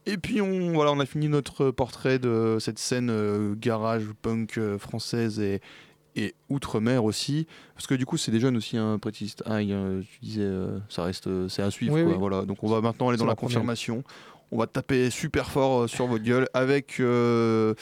Et 0.05 0.17
puis 0.17 0.39
on, 0.41 0.71
voilà, 0.73 0.91
on 0.91 0.99
a 0.99 1.05
fini 1.05 1.27
notre 1.27 1.71
portrait 1.71 2.17
de 2.19 2.57
cette 2.61 2.79
scène 2.79 3.09
euh, 3.09 3.55
garage 3.59 4.03
punk 4.21 4.57
euh, 4.57 4.77
française 4.77 5.39
et, 5.39 5.59
et 6.17 6.35
outre-mer 6.49 7.05
aussi. 7.05 7.47
Parce 7.75 7.87
que 7.87 7.93
du 7.95 8.05
coup, 8.05 8.17
c'est 8.17 8.31
des 8.31 8.39
jeunes 8.39 8.57
aussi, 8.57 8.75
un 8.77 8.97
Prettiest 8.99 9.43
Eye. 9.45 9.71
hein, 9.71 10.01
tu 10.01 10.19
disais, 10.21 10.41
euh, 10.41 10.79
ça 10.89 11.03
reste, 11.03 11.27
euh, 11.27 11.47
c'est 11.47 11.61
à 11.61 11.71
suivre. 11.71 11.93
Oui, 11.95 12.03
quoi, 12.03 12.11
oui. 12.13 12.17
Voilà. 12.19 12.43
Donc 12.45 12.63
on 12.63 12.67
va 12.67 12.81
maintenant 12.81 13.09
aller 13.09 13.17
dans 13.17 13.25
la 13.25 13.35
confirmation. 13.35 14.03
On 14.51 14.57
va 14.57 14.67
taper 14.67 15.09
super 15.09 15.49
fort 15.51 15.83
euh, 15.83 15.87
sur 15.87 16.07
votre 16.07 16.23
gueule 16.23 16.47
avec. 16.53 16.99
euh, 16.99 17.73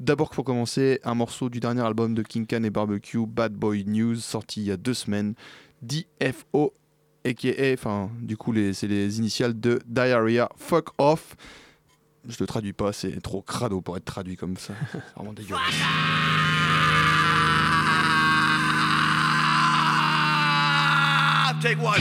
D'abord, 0.00 0.30
pour 0.30 0.44
commencer, 0.44 0.98
un 1.04 1.14
morceau 1.14 1.48
du 1.48 1.60
dernier 1.60 1.82
album 1.82 2.14
de 2.14 2.22
King 2.22 2.44
Can 2.44 2.64
et 2.64 2.70
Barbecue, 2.70 3.24
Bad 3.24 3.52
Boy 3.52 3.84
News, 3.86 4.16
sorti 4.16 4.60
il 4.62 4.66
y 4.66 4.72
a 4.72 4.76
deux 4.76 4.94
semaines. 4.94 5.34
DFO, 5.82 6.74
a.k.a. 7.24 7.72
Enfin, 7.74 8.10
du 8.20 8.36
coup, 8.36 8.52
c'est 8.72 8.88
les 8.88 9.18
initiales 9.18 9.60
de 9.60 9.78
Diarrhea 9.86 10.48
Fuck 10.56 10.88
Off. 10.98 11.36
Je 12.28 12.36
le 12.40 12.46
traduis 12.46 12.72
pas, 12.72 12.92
c'est 12.92 13.20
trop 13.20 13.42
crado 13.42 13.80
pour 13.80 13.96
être 13.96 14.04
traduit 14.04 14.36
comme 14.36 14.56
ça. 14.56 14.74
C'est 14.90 14.98
vraiment 15.14 15.32
dégueulasse. 15.32 15.62
Take 21.62 21.78
one. 21.78 22.00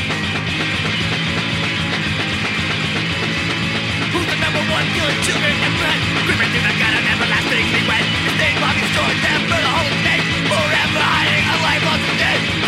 Who's 4.10 4.26
the 4.26 4.38
number 4.42 4.58
one 4.74 4.86
killing 4.98 5.22
children 5.22 5.54
and 5.54 5.76
men? 5.78 6.00
Gripping 6.26 6.50
the 6.66 6.74
gut 6.82 6.94
and 6.98 7.06
everlastingly 7.06 7.86
wet. 7.86 8.02
His 8.26 8.42
name 8.42 8.58
Bobby 8.58 8.82
stored 8.90 9.22
them 9.22 9.42
for 9.46 9.62
the 9.62 9.70
whole 9.70 9.94
state. 10.02 10.26
Forever 10.50 11.06
hiding 11.06 11.46
a 11.46 11.58
life 11.62 11.86
of 11.94 12.02
dead. 12.18 12.61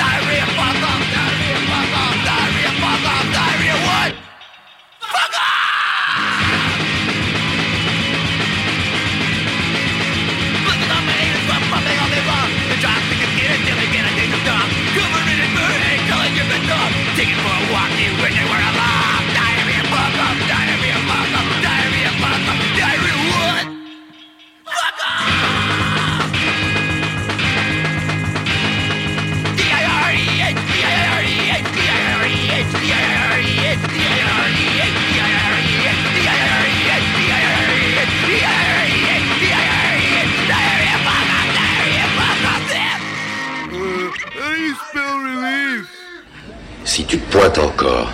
Si 46.94 47.06
tu 47.06 47.18
te 47.18 47.36
pointes 47.36 47.58
encore, 47.58 48.12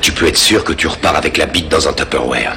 tu 0.00 0.12
peux 0.12 0.26
être 0.28 0.38
sûr 0.38 0.64
que 0.64 0.72
tu 0.72 0.86
repars 0.86 1.14
avec 1.14 1.36
la 1.36 1.44
bite 1.44 1.68
dans 1.68 1.88
un 1.88 1.92
Tupperware. 1.92 2.56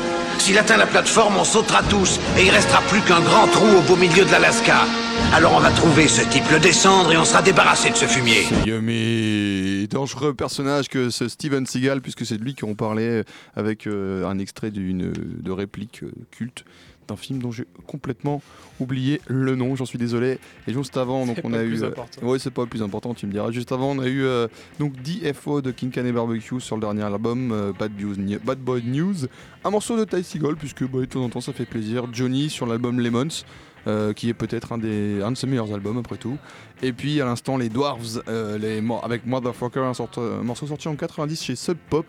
S'il 0.39 0.57
atteint 0.57 0.77
la 0.77 0.87
plateforme, 0.87 1.37
on 1.37 1.43
sautera 1.43 1.83
tous, 1.83 2.19
et 2.37 2.45
il 2.45 2.49
restera 2.49 2.81
plus 2.81 3.01
qu'un 3.01 3.21
grand 3.21 3.47
trou 3.47 3.67
au 3.67 3.81
beau 3.81 3.95
milieu 3.95 4.25
de 4.25 4.31
l'Alaska. 4.31 4.85
Alors 5.33 5.53
on 5.55 5.59
va 5.59 5.71
trouver 5.71 6.07
ce 6.07 6.21
type, 6.29 6.49
le 6.51 6.59
descendre, 6.59 7.11
et 7.11 7.17
on 7.17 7.25
sera 7.25 7.41
débarrassé 7.41 7.89
de 7.89 7.95
ce 7.95 8.05
fumier. 8.05 8.45
Yummy 8.65 9.87
Dangereux 9.87 10.33
personnage 10.33 10.89
que 10.89 11.09
ce 11.09 11.27
Steven 11.27 11.65
Seagal, 11.65 12.01
puisque 12.01 12.25
c'est 12.25 12.37
de 12.37 12.43
lui 12.43 12.55
qu'on 12.55 12.75
parlait 12.75 13.23
avec 13.55 13.87
euh, 13.87 14.25
un 14.25 14.39
extrait 14.39 14.71
d'une 14.71 15.11
de 15.11 15.51
réplique 15.51 16.03
euh, 16.03 16.11
culte 16.31 16.65
d'un 17.07 17.15
film 17.15 17.39
dont 17.41 17.51
j'ai 17.51 17.65
complètement 17.87 18.41
oublié 18.79 19.21
le 19.27 19.55
nom, 19.55 19.75
j'en 19.75 19.85
suis 19.85 19.97
désolé. 19.97 20.39
Et 20.67 20.73
juste 20.73 20.97
avant, 20.97 21.25
donc 21.25 21.37
on 21.43 21.53
a 21.53 21.63
eu. 21.63 21.71
euh, 21.83 21.89
ouais, 22.23 22.39
c'est 22.39 22.51
pas 22.51 22.61
le 22.61 22.67
plus 22.67 22.81
important, 22.81 23.13
tu 23.13 23.27
me 23.27 23.31
diras. 23.31 23.51
Juste 23.51 23.71
avant, 23.71 23.91
on 23.91 23.99
a 23.99 24.07
eu 24.07 24.23
euh, 24.23 24.47
donc 24.79 24.93
DFO 25.01 25.61
de 25.61 25.71
King 25.71 25.91
Can 25.91 26.05
et 26.05 26.11
Barbecue 26.11 26.59
sur 26.61 26.75
le 26.75 26.81
dernier 26.81 27.03
album 27.03 27.51
euh, 27.51 27.71
Bad, 27.77 27.91
News- 27.99 28.39
Bad 28.43 28.59
Boy 28.59 28.83
News. 28.85 29.25
Un 29.63 29.69
morceau 29.69 29.97
de 29.97 30.05
Ty 30.05 30.23
Seagal, 30.23 30.55
puisque 30.55 30.83
bah, 30.87 30.99
de 30.99 31.05
temps 31.05 31.23
en 31.23 31.29
temps 31.29 31.41
ça 31.41 31.53
fait 31.53 31.65
plaisir. 31.65 32.05
Johnny 32.13 32.49
sur 32.49 32.65
l'album 32.65 32.99
Lemons. 32.99 33.43
Euh, 33.87 34.13
qui 34.13 34.29
est 34.29 34.33
peut-être 34.33 34.71
un, 34.73 34.77
de 34.77 35.35
ses 35.35 35.47
meilleurs 35.47 35.73
albums 35.73 35.97
après 35.97 36.17
tout. 36.17 36.37
Et 36.83 36.93
puis 36.93 37.19
à 37.21 37.25
l'instant 37.25 37.57
les 37.57 37.69
Dwarves 37.69 38.21
euh, 38.27 38.57
les, 38.57 38.83
avec 39.03 39.25
Motherfucker, 39.25 39.79
un, 39.81 39.93
un 40.17 40.43
morceau 40.43 40.67
sorti 40.67 40.87
en 40.87 40.95
90 40.95 41.43
chez 41.43 41.55
Sub 41.55 41.77
Pop. 41.89 42.05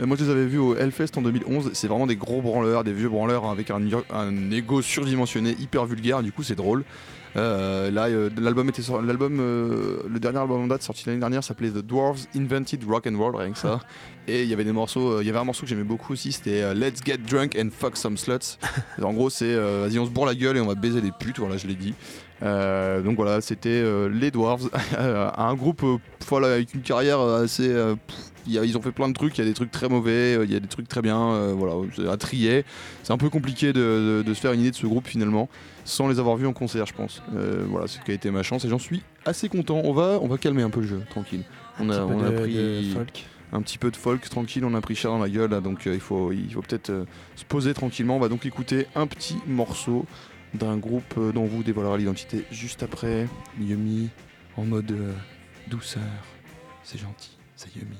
Euh, 0.00 0.06
moi 0.06 0.16
je 0.18 0.24
les 0.24 0.30
avais 0.30 0.46
vus 0.46 0.58
au 0.58 0.76
Hellfest 0.76 1.16
en 1.16 1.22
2011. 1.22 1.70
C'est 1.72 1.88
vraiment 1.88 2.06
des 2.06 2.16
gros 2.16 2.42
branleurs, 2.42 2.84
des 2.84 2.92
vieux 2.92 3.08
branleurs 3.08 3.46
avec 3.46 3.70
un, 3.70 3.80
un 4.12 4.50
ego 4.50 4.82
surdimensionné, 4.82 5.56
hyper 5.60 5.86
vulgaire. 5.86 6.22
Du 6.22 6.32
coup 6.32 6.42
c'est 6.42 6.54
drôle. 6.54 6.84
Euh, 7.36 7.90
là, 7.90 8.06
euh, 8.06 8.30
l'album 8.38 8.68
était 8.68 8.82
l'album, 9.04 9.38
euh, 9.40 9.98
le 10.08 10.20
dernier 10.20 10.38
album 10.38 10.62
en 10.62 10.66
date 10.66 10.82
sorti 10.82 11.04
l'année 11.06 11.18
dernière 11.18 11.42
s'appelait 11.42 11.70
The 11.70 11.78
Dwarves 11.78 12.26
Invented 12.36 12.84
Rock 12.84 13.06
and 13.06 13.18
Roll, 13.18 13.36
rien 13.36 13.52
que 13.52 13.58
ça. 13.58 13.80
Et 14.28 14.42
il 14.42 14.48
y 14.48 14.54
avait 14.54 14.64
des 14.64 14.72
morceaux, 14.72 15.20
il 15.20 15.26
y 15.26 15.30
avait 15.30 15.38
un 15.38 15.44
morceau 15.44 15.62
que 15.62 15.68
j'aimais 15.68 15.84
beaucoup 15.84 16.14
aussi, 16.14 16.32
c'était 16.32 16.74
Let's 16.74 17.04
Get 17.04 17.18
Drunk 17.18 17.58
and 17.60 17.68
Fuck 17.76 17.96
Some 17.96 18.16
Sluts. 18.16 18.58
en 19.02 19.12
gros, 19.12 19.28
c'est 19.28 19.54
vas-y, 19.54 19.98
on 19.98 20.06
se 20.06 20.10
bourre 20.10 20.26
la 20.26 20.34
gueule 20.34 20.56
et 20.56 20.60
on 20.60 20.66
va 20.66 20.74
baiser 20.74 21.02
des 21.02 21.12
putes, 21.12 21.38
voilà, 21.38 21.58
je 21.58 21.66
l'ai 21.66 21.74
dit. 21.74 21.94
Euh, 22.42 23.00
donc 23.00 23.16
voilà, 23.16 23.40
c'était 23.40 23.68
euh, 23.68 24.08
les 24.08 24.30
Dwarves, 24.30 24.70
un 24.98 25.54
groupe 25.54 25.82
euh, 25.82 25.96
voilà, 26.28 26.48
avec 26.54 26.74
une 26.74 26.82
carrière 26.82 27.20
assez. 27.20 27.68
pff, 27.68 28.16
y 28.52 28.58
a- 28.58 28.64
ils 28.64 28.76
ont 28.76 28.82
fait 28.82 28.92
plein 28.92 29.08
de 29.08 29.14
trucs, 29.14 29.36
il 29.38 29.40
y 29.40 29.44
a 29.44 29.46
des 29.48 29.54
trucs 29.54 29.70
très 29.70 29.88
mauvais, 29.88 30.36
euh, 30.36 30.44
il 30.44 30.52
y 30.52 30.56
a 30.56 30.60
des 30.60 30.68
trucs 30.68 30.88
très 30.88 31.00
bien, 31.02 31.18
euh, 31.32 31.54
voilà, 31.56 31.74
à 32.12 32.16
trier. 32.16 32.64
C'est 33.02 33.12
un 33.12 33.18
peu 33.18 33.30
compliqué 33.30 33.72
de, 33.72 33.80
de- 33.80 34.22
de 34.26 34.34
se 34.34 34.40
faire 34.40 34.52
une 34.52 34.60
idée 34.60 34.70
de 34.70 34.76
ce 34.76 34.86
groupe 34.86 35.06
finalement, 35.06 35.48
sans 35.84 36.08
les 36.08 36.18
avoir 36.18 36.36
vus 36.36 36.46
en 36.46 36.52
concert, 36.52 36.86
je 36.86 36.94
pense. 36.94 37.22
Euh, 37.34 37.64
voilà, 37.68 37.86
c'est 37.86 37.98
ce 38.00 38.04
qui 38.04 38.10
a 38.10 38.14
été 38.14 38.30
ma 38.30 38.42
chance 38.42 38.64
et 38.64 38.68
j'en 38.68 38.78
suis 38.78 39.02
assez 39.24 39.48
content. 39.48 39.80
On 39.84 39.92
va, 39.92 40.18
on 40.20 40.26
va 40.28 40.36
calmer 40.38 40.62
un 40.62 40.70
peu 40.70 40.80
le 40.80 40.86
jeu, 40.86 41.02
tranquille. 41.10 41.44
On 41.80 41.88
a, 41.90 42.02
on 42.04 42.22
a 42.22 42.30
de- 42.30 42.36
pris 42.36 42.90
folk. 42.94 43.24
un 43.52 43.62
petit 43.62 43.78
peu 43.78 43.90
de 43.90 43.96
folk 43.96 44.28
tranquille, 44.28 44.64
on 44.64 44.74
a 44.74 44.80
pris 44.80 44.94
cher 44.94 45.10
dans 45.10 45.18
la 45.18 45.28
gueule, 45.28 45.50
là, 45.50 45.60
donc 45.60 45.86
euh, 45.86 45.94
il 45.94 46.00
faut, 46.00 46.30
il 46.32 46.52
faut 46.52 46.60
peut-être 46.62 46.90
euh, 46.90 47.04
se 47.36 47.44
poser 47.44 47.74
tranquillement. 47.74 48.16
On 48.16 48.20
va 48.20 48.28
donc 48.28 48.46
écouter 48.46 48.86
un 48.94 49.06
petit 49.06 49.36
morceau 49.46 50.04
d'un 50.54 50.76
groupe 50.76 51.14
euh, 51.18 51.32
dont 51.32 51.42
on 51.42 51.46
vous 51.46 51.62
dévoilera 51.64 51.96
l'identité 51.98 52.44
juste 52.52 52.82
après. 52.84 53.26
Yumi 53.60 54.08
en 54.56 54.64
mode 54.64 54.92
douceur. 55.68 56.02
C'est 56.84 56.98
gentil, 57.00 57.36
c'est 57.56 57.74
Yumi. 57.74 57.96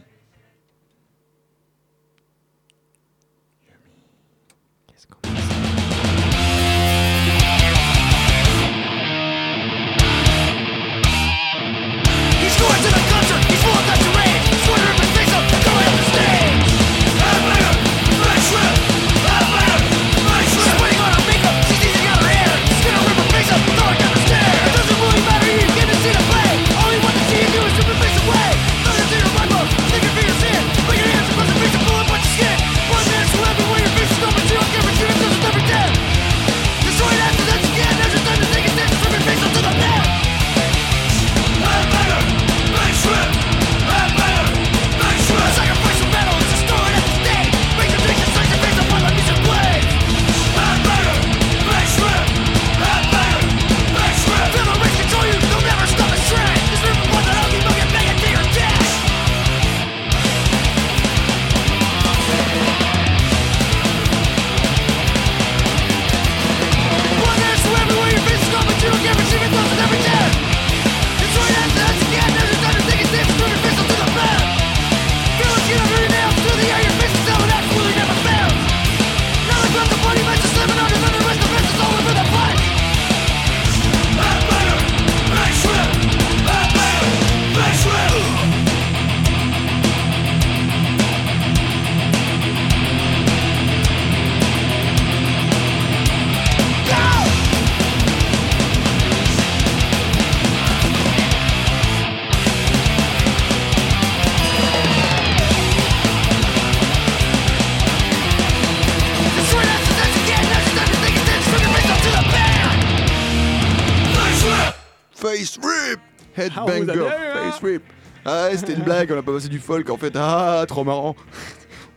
Blague, 119.06 119.16
on 119.16 119.20
a 119.20 119.22
pas 119.22 119.32
passé 119.32 119.48
du 119.48 119.58
folk 119.58 119.90
en 119.90 119.96
fait. 119.96 120.12
Ah, 120.16 120.64
trop 120.68 120.84
marrant 120.84 121.16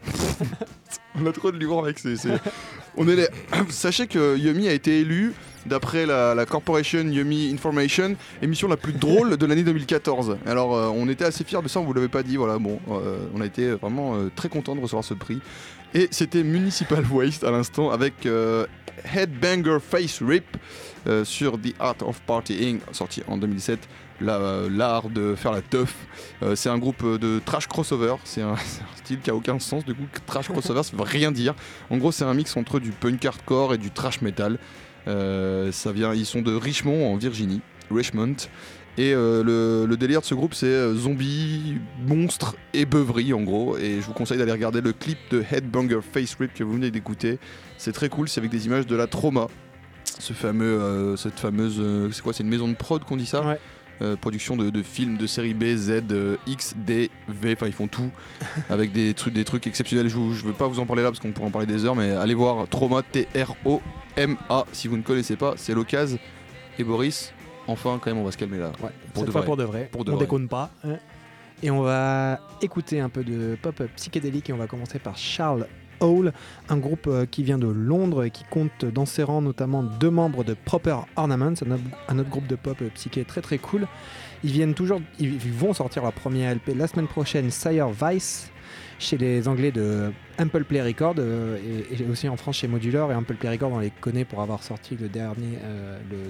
On 1.20 1.26
a 1.26 1.32
trop 1.32 1.52
de 1.52 1.58
l'humour 1.58 1.88
c'est- 1.96 2.15
On 2.96 3.08
est 3.08 3.30
Sachez 3.70 4.08
que 4.08 4.38
Yumi 4.38 4.67
a 4.67 4.74
été 4.74 5.00
élu 5.00 5.34
d'après 5.65 6.06
la, 6.06 6.46
Corporation 6.46 7.02
Yumi 7.02 7.52
Information, 7.52 8.15
émission 8.41 8.67
la 8.67 8.78
plus 8.78 8.93
drôle 8.93 9.36
de 9.38 9.46
l'année 9.46 9.63
2014. 9.63 10.38
Alors 10.46 10.76
euh, 10.76 10.89
on 10.93 11.10
était 11.10 11.26
assez 11.26 11.43
fiers 11.43 11.62
de 11.62 11.67
ça, 11.67 11.80
on 11.80 11.84
vous 11.84 11.93
l'avait 11.93 12.08
pas 12.08 12.24
dit, 12.24 12.38
voilà, 12.38 12.58
bon, 12.58 12.80
euh, 12.89 13.17
on 13.36 13.41
a 13.41 13.46
été 13.46 13.72
vraiment 13.72 14.15
euh, 14.15 14.32
très 14.36 14.48
content 14.48 14.76
de 14.76 14.82
recevoir 14.82 15.04
ce 15.04 15.13
prix. 15.13 15.41
Et 15.93 16.08
c'était 16.12 16.43
Municipal 16.43 17.03
Waste 17.12 17.43
à 17.43 17.51
l'instant 17.51 17.91
avec 17.91 18.28
Headbanger 19.16 19.78
Face 19.80 20.22
Rip 20.22 20.45
sur 21.24 21.53
The 21.53 21.74
Art 21.80 21.95
of 22.01 22.20
Partying, 22.24 22.80
sorti 22.91 23.24
en 23.28 23.38
2017. 23.38 23.80
La- 24.20 24.68
L'art 24.70 25.09
de 25.09 25.36
faire 25.36 25.51
la 25.51 25.61
teuf. 25.61 25.95
Euh, 26.41 26.55
c'est 26.55 26.70
un 26.70 26.78
groupe 26.78 27.03
euh, 27.03 27.18
de 27.18 27.39
trash 27.43 27.68
crossover. 27.68 28.15
C'est 28.24 28.41
un, 28.41 28.55
style 28.95 29.20
qui 29.20 29.30
a 29.30 29.36
aucun 29.36 29.59
sens. 29.59 29.86
Du 29.86 29.93
coup, 29.93 30.03
trash 30.26 30.47
crossover, 30.47 30.84
ça 30.84 30.95
veut 30.95 31.03
rien 31.03 31.32
dire. 31.32 31.53
En 31.89 31.97
gros, 31.97 32.11
c'est 32.11 32.26
un 32.26 32.34
mix 32.34 32.57
entre 32.57 32.80
du 32.80 32.91
punk 32.91 33.24
hardcore 33.24 33.74
et 33.74 33.78
du 33.78 33.91
trash 33.91 34.22
metal. 34.22 34.57
Euh, 35.07 35.72
ça 35.72 35.91
vient, 35.91 36.13
ils 36.13 36.26
sont 36.26 36.41
de 36.41 36.53
Richmond 36.53 37.13
en 37.13 37.15
Virginie, 37.15 37.61
Richmond. 37.89 38.36
Et 38.97 39.13
le, 39.13 39.95
délire 39.97 40.22
de 40.22 40.26
ce 40.26 40.34
groupe, 40.34 40.55
c'est 40.55 40.93
zombies, 40.95 41.76
monstres 42.05 42.55
et 42.74 42.86
beuveries 42.86 43.32
en 43.32 43.43
gros. 43.43 43.78
Et 43.78 44.01
je 44.01 44.05
vous 44.07 44.13
conseille 44.13 44.39
d'aller 44.39 44.51
regarder 44.51 44.82
le 44.82 44.91
clip 44.91 45.20
de 45.30 45.43
Headbanger 45.49 45.99
Face 46.01 46.36
Rip 46.39 46.53
que 46.53 46.63
vous 46.63 46.74
venez 46.74 46.89
d'écouter. 46.89 47.38
C'est 47.78 47.93
très 47.93 48.09
cool, 48.09 48.28
c'est 48.28 48.39
avec 48.39 48.49
des 48.49 48.65
images 48.65 48.88
de 48.88 48.95
la 48.95 49.05
trauma. 49.05 49.47
Ce 50.20 50.34
fameux, 50.34 51.15
cette 51.15 51.39
fameuse, 51.39 52.11
c'est 52.11 52.24
quoi, 52.24 52.34
c'est 52.34 52.43
une 52.43 52.49
maison 52.49 52.68
de 52.68 52.74
prod 52.74 53.03
qu'on 53.03 53.18
dit 53.18 53.28
ça? 53.28 53.57
Euh, 54.02 54.16
production 54.16 54.56
de, 54.56 54.70
de 54.70 54.84
films 54.84 55.18
de 55.18 55.26
série 55.26 55.56
B, 55.56 55.76
Z, 55.76 56.04
euh, 56.12 56.38
X, 56.45 56.76
D, 56.78 57.10
V, 57.28 57.54
enfin 57.54 57.66
ils 57.66 57.74
font 57.74 57.88
tout 57.88 58.12
avec 58.70 58.91
des 58.91 59.14
trucs, 59.16 59.34
des 59.34 59.43
trucs 59.43 59.66
exceptionnels. 59.66 60.08
Je, 60.08 60.18
je 60.34 60.45
veux 60.45 60.54
pas 60.54 60.68
vous 60.68 60.80
en 60.80 60.86
parler 60.86 61.02
là 61.02 61.10
parce 61.10 61.20
qu'on 61.20 61.32
pourrait 61.32 61.48
en 61.48 61.52
parler 61.52 61.66
des 61.66 61.84
heures, 61.84 61.95
mais 61.95 62.12
allez 62.12 62.36
voir 62.36 62.68
Trauma, 62.68 63.02
T-R-O-M-A 63.02 64.66
si 64.72 64.88
vous 64.88 64.98
ne 64.98 65.02
connaissez 65.02 65.36
pas, 65.36 65.54
c'est 65.58 65.74
l'occasion. 65.74 66.20
Et 66.80 66.84
Boris, 66.84 67.34
enfin 67.68 68.00
quand 68.02 68.12
même 68.12 68.20
on 68.20 68.24
va 68.24 68.32
se 68.32 68.38
calmer 68.38 68.58
là. 68.60 68.72
Ouais, 68.84 68.89
Pour 69.14 69.22
cette 69.24 69.26
de 69.28 69.32
fois 69.32 69.41
vrai. 69.41 69.45
pour 69.48 69.58
de 69.58 69.64
vrai. 69.64 69.89
Pour 69.91 70.06
de 70.06 70.12
on 70.12 70.16
vrai. 70.16 70.26
déconne 70.26 70.48
pas. 70.48 70.70
hein. 70.84 70.98
Et 71.64 71.72
on 71.72 71.82
va 71.82 72.39
écouter 72.62 73.00
un 73.00 73.10
peu 73.10 73.24
de 73.24 73.58
pop 73.60 73.82
psychédélique 73.95 74.50
et 74.50 74.54
on 74.54 74.58
va 74.58 74.68
commencer 74.68 75.00
par 75.00 75.18
Charles 75.18 75.66
Un 76.02 76.78
groupe 76.78 77.08
euh, 77.08 77.26
qui 77.26 77.43
vient 77.43 77.58
de 77.58 77.68
Londres 77.68 78.24
et 78.24 78.32
qui 78.32 78.43
compte 78.50 78.86
dans 78.86 79.06
ses 79.06 79.24
rangs 79.24 79.41
notamment 79.41 79.84
deux 79.84 80.10
membres 80.10 80.43
de 80.43 80.54
Proper 80.54 80.98
Ornaments, 81.16 81.54
un 82.08 82.20
autre, 82.20 82.30
groupe 82.30 82.48
de 82.48 82.56
pop 82.56 82.78
euh, 82.82 82.89
psyché 82.93 83.26
très 83.26 83.41
très 83.41 83.58
cool. 83.58 83.88
Ils 84.43 84.52
viennent 84.52 84.74
toujours, 84.74 85.02
ils 85.20 85.38
vont 85.38 85.74
sortir 85.74 86.04
leur 86.04 86.14
premier 86.14 86.54
LP 86.54 86.76
la 86.76 86.88
semaine 86.88 87.08
prochaine, 87.08 87.50
Sire 87.50 87.89
Vice, 87.89 88.52
chez 89.00 89.18
les 89.18 89.48
Anglais 89.48 89.72
de 89.72 90.12
Ample 90.39 90.64
Play 90.64 90.84
Record 90.84 91.16
euh, 91.18 91.58
et, 91.91 92.04
aussi 92.10 92.30
en 92.30 92.38
France 92.38 92.58
chez 92.58 92.68
Modular. 92.68 93.12
Et 93.12 93.16
Ample 93.16 93.36
Play 93.36 93.50
Record, 93.50 93.72
on 93.72 93.80
les 93.80 93.89
connaît 93.89 94.26
pour 94.26 94.41
avoir 94.41 94.62
sorti 94.62 94.95
le 95.00 95.10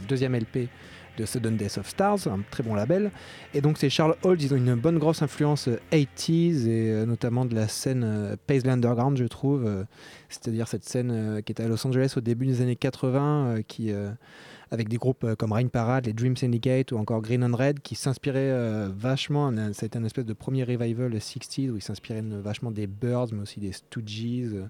deuxième 0.07 0.36
LP 0.36 0.70
de 1.18 1.26
Sudden 1.26 1.57
Death 1.57 1.78
of 1.80 1.89
Stars, 1.89 2.28
un 2.28 2.39
très 2.51 2.63
bon 2.63 2.76
label. 2.76 3.11
Et 3.53 3.61
donc 3.61 3.78
c'est 3.78 3.89
Charles 3.89 4.15
Holt, 4.24 4.41
ils 4.41 4.53
ont 4.53 4.57
une 4.57 4.76
bonne 4.76 4.97
grosse 4.99 5.22
influence 5.22 5.68
euh, 5.68 5.80
80s 5.91 6.68
et 6.68 6.91
euh, 6.91 7.05
notamment 7.05 7.45
de 7.45 7.55
la 7.55 7.68
scène 7.68 8.03
euh, 8.05 8.36
Paisley 8.47 8.72
Underground, 8.72 9.18
je 9.18 9.26
trouve. 9.26 9.65
euh, 9.65 9.84
C'est-à-dire 10.30 10.68
cette 10.68 10.84
scène 10.84 11.11
euh, 11.11 11.41
qui 11.41 11.51
était 11.51 11.63
à 11.63 11.68
Los 11.68 11.86
Angeles 11.86 12.13
au 12.18 12.22
début 12.22 12.45
des 12.45 12.61
années 12.61 12.76
80, 12.76 13.45
euh, 13.57 13.61
qui, 13.68 13.91
euh, 13.91 14.09
avec 14.72 14.89
des 14.89 14.97
groupes 14.97 15.24
euh, 15.24 15.36
comme 15.36 15.51
Rain 15.51 15.68
Parade, 15.68 16.05
les 16.05 16.13
Dream 16.13 16.36
Syndicate 16.36 16.91
ou 16.91 16.97
encore 16.97 17.22
Green 17.22 17.43
and 17.43 17.55
Red, 17.55 17.80
qui 17.82 17.95
s'inspiraient 17.95 18.51
euh, 18.51 18.89
vachement. 18.95 19.51
C'était 19.74 19.97
un 19.97 20.03
espèce 20.03 20.26
de 20.26 20.34
premier 20.34 20.63
revival 20.63 21.13
60s 21.13 21.70
où 21.70 21.78
ils 21.78 21.82
s'inspiraient 21.82 22.22
vachement 22.22 22.72
des 22.72 22.88
Birds, 22.88 23.28
mais 23.32 23.41
aussi 23.41 23.59
des 23.59 23.72
Stooges 23.72 24.53
euh, 24.53 24.68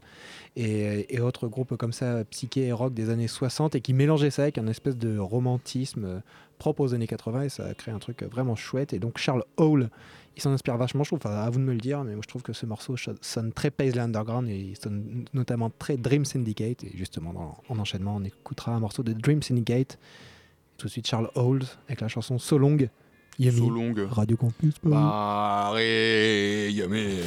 et, 0.55 1.15
et 1.15 1.19
autres 1.19 1.47
groupes 1.47 1.75
comme 1.77 1.93
ça, 1.93 2.23
psyché 2.25 2.67
et 2.67 2.71
rock 2.71 2.93
des 2.93 3.09
années 3.09 3.27
60, 3.27 3.75
et 3.75 3.81
qui 3.81 3.93
mélangeaient 3.93 4.31
ça 4.31 4.43
avec 4.43 4.57
un 4.57 4.67
espèce 4.67 4.97
de 4.97 5.17
romantisme 5.17 6.21
propre 6.57 6.81
aux 6.81 6.93
années 6.93 7.07
80, 7.07 7.43
et 7.43 7.49
ça 7.49 7.65
a 7.65 7.73
créé 7.73 7.93
un 7.93 7.99
truc 7.99 8.23
vraiment 8.23 8.55
chouette. 8.55 8.93
Et 8.93 8.99
donc 8.99 9.17
Charles 9.17 9.43
Hall, 9.57 9.89
il 10.37 10.41
s'en 10.41 10.51
inspire 10.51 10.77
vachement, 10.77 11.03
je 11.03 11.09
trouve, 11.09 11.19
enfin, 11.23 11.35
à 11.35 11.49
vous 11.49 11.59
de 11.59 11.63
me 11.65 11.73
le 11.73 11.79
dire, 11.79 12.03
mais 12.03 12.13
moi 12.13 12.21
je 12.23 12.27
trouve 12.29 12.43
que 12.43 12.53
ce 12.53 12.65
morceau 12.65 12.95
sonne 13.21 13.51
très 13.51 13.71
Paisley 13.71 13.99
Underground, 14.01 14.47
et 14.49 14.55
il 14.57 14.77
sonne 14.77 15.25
notamment 15.33 15.69
très 15.77 15.97
Dream 15.97 16.23
Syndicate, 16.25 16.83
et 16.83 16.91
justement 16.95 17.33
dans- 17.33 17.57
en 17.67 17.79
enchaînement, 17.79 18.15
on 18.15 18.23
écoutera 18.23 18.71
un 18.73 18.79
morceau 18.79 19.03
de 19.03 19.11
Dream 19.13 19.41
Syndicate, 19.41 19.97
tout 20.77 20.85
de 20.87 20.91
suite 20.91 21.07
Charles 21.07 21.29
Hall, 21.35 21.63
avec 21.87 22.01
la 22.01 22.07
chanson 22.07 22.37
So 22.39 22.57
Long, 22.57 22.77
Yummy, 23.39 23.57
So 23.59 23.69
long. 23.69 23.93
Radio 24.09 24.37
Campus 24.37 24.75
Paris. 24.79 26.71
Yummy. 26.73 27.19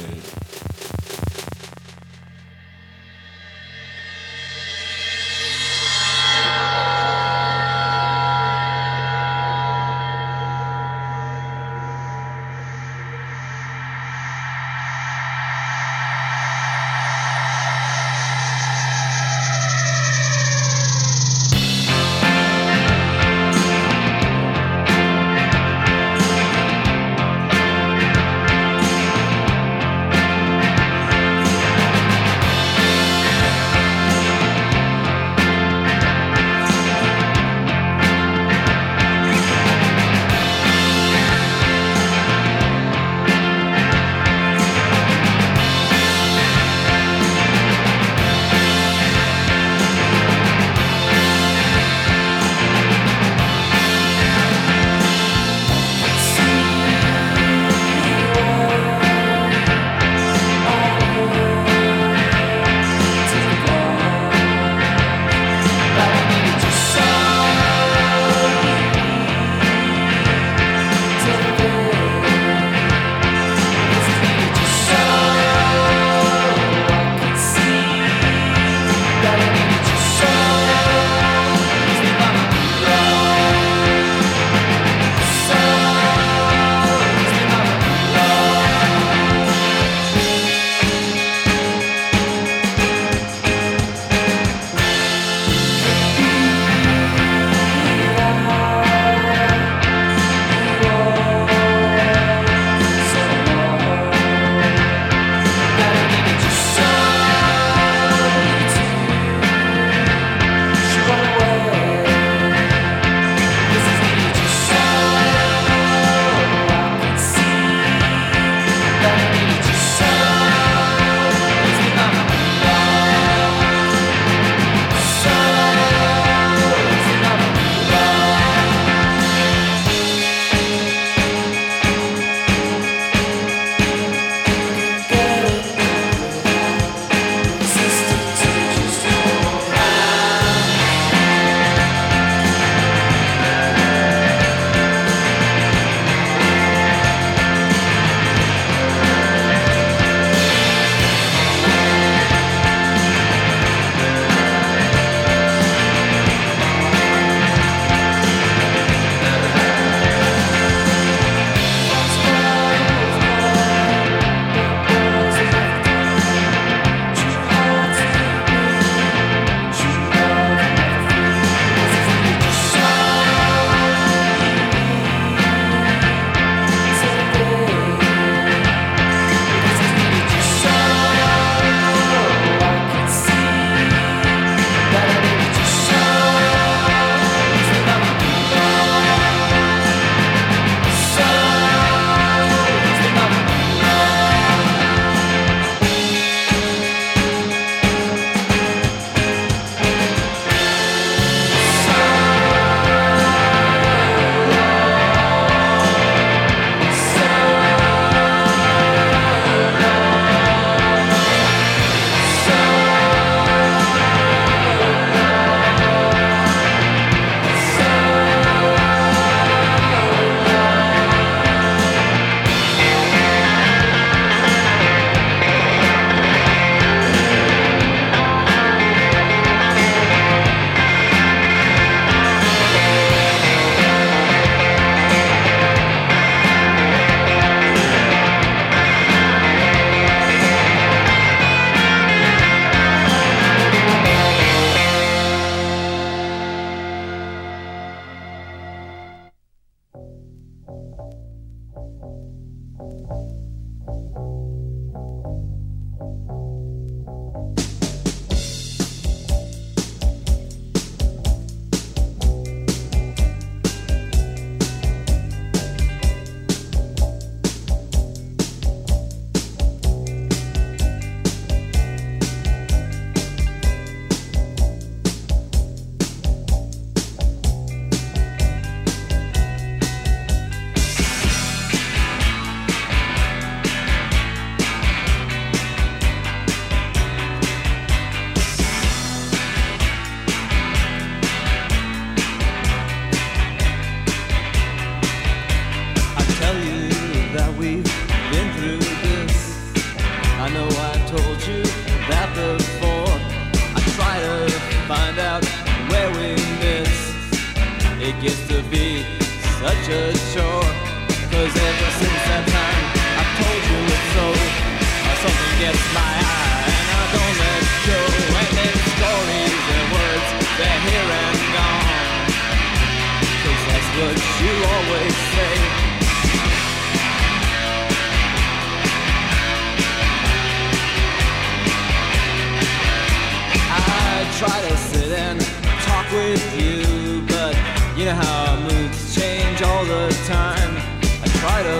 Try 334.41 334.59
to 334.67 334.75
sit 334.75 335.11
and 335.11 335.39
talk 335.85 336.11
with 336.11 336.41
you, 336.57 337.21
but 337.27 337.53
you 337.95 338.05
know 338.05 338.17
how 338.25 338.57
moods 338.65 339.13
change 339.13 339.61
all 339.61 339.85
the 339.85 340.09
time. 340.25 340.73
I 341.21 341.27
try 341.41 341.59
to 341.69 341.77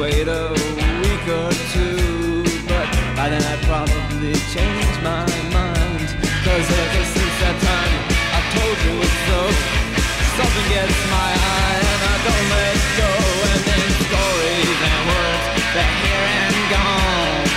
wait 0.00 0.26
a 0.26 0.48
week 1.04 1.24
or 1.28 1.52
two, 1.76 2.48
but 2.64 2.88
by 3.12 3.28
then 3.28 3.44
I 3.44 3.56
probably 3.68 4.32
change 4.56 4.94
my 5.04 5.20
mind. 5.52 6.08
Cause 6.48 6.66
ever 6.80 7.04
since 7.12 7.34
that 7.44 7.56
time, 7.68 7.94
I 8.36 8.40
told 8.56 8.78
you 8.88 8.96
so. 9.28 9.38
Something 10.40 10.66
gets 10.72 10.98
my 11.12 11.30
eye 11.52 11.80
and 11.92 12.02
I 12.08 12.16
don't 12.24 12.46
let 12.56 12.78
go. 13.02 13.12
And 13.52 13.62
then 13.68 13.88
stories 14.08 14.78
and 14.88 15.00
words, 15.12 15.44
they're 15.76 15.96
here 16.00 16.26
and 16.40 16.56
gone. 16.72 17.48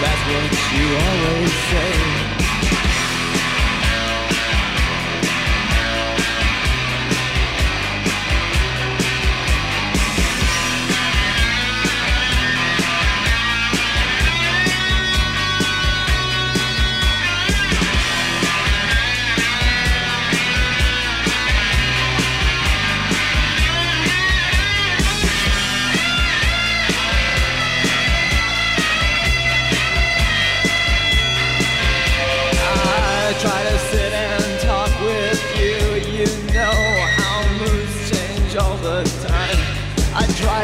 that's 0.00 0.22
what 0.32 0.48
you 0.72 0.86
always 1.04 1.52
say. 1.68 2.17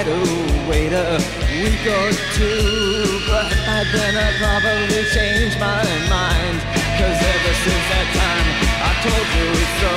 Try 0.04 0.12
to 0.12 0.68
wait 0.68 0.92
a 0.92 1.18
week 1.62 1.84
or 1.86 2.12
two, 2.36 3.20
but 3.26 3.48
by 3.66 3.84
then 3.92 4.16
I 4.16 4.32
probably 4.38 5.04
change 5.12 5.58
my 5.58 5.82
mind. 6.08 6.60
Cause 6.98 7.18
ever 7.18 7.54
since 7.64 7.84
that 7.90 8.08
time, 8.12 8.48
I 8.84 8.92
told 9.02 9.26
you 9.36 9.46
it's 9.50 9.74
so. 9.80 9.94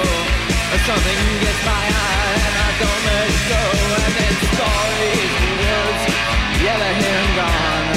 Something 0.85 1.19
gets 1.41 1.65
my 1.65 1.83
eye 1.83 2.35
and 2.47 2.55
I 2.55 2.69
don't 2.79 3.03
let 3.07 3.31
go. 3.51 3.63
And 4.03 4.13
then 4.15 4.33
stories, 4.55 5.33
words, 5.59 6.03
yeah, 6.63 6.77
they're 6.79 6.95
here 6.95 7.19
and 7.23 7.33
gone. 7.35 7.87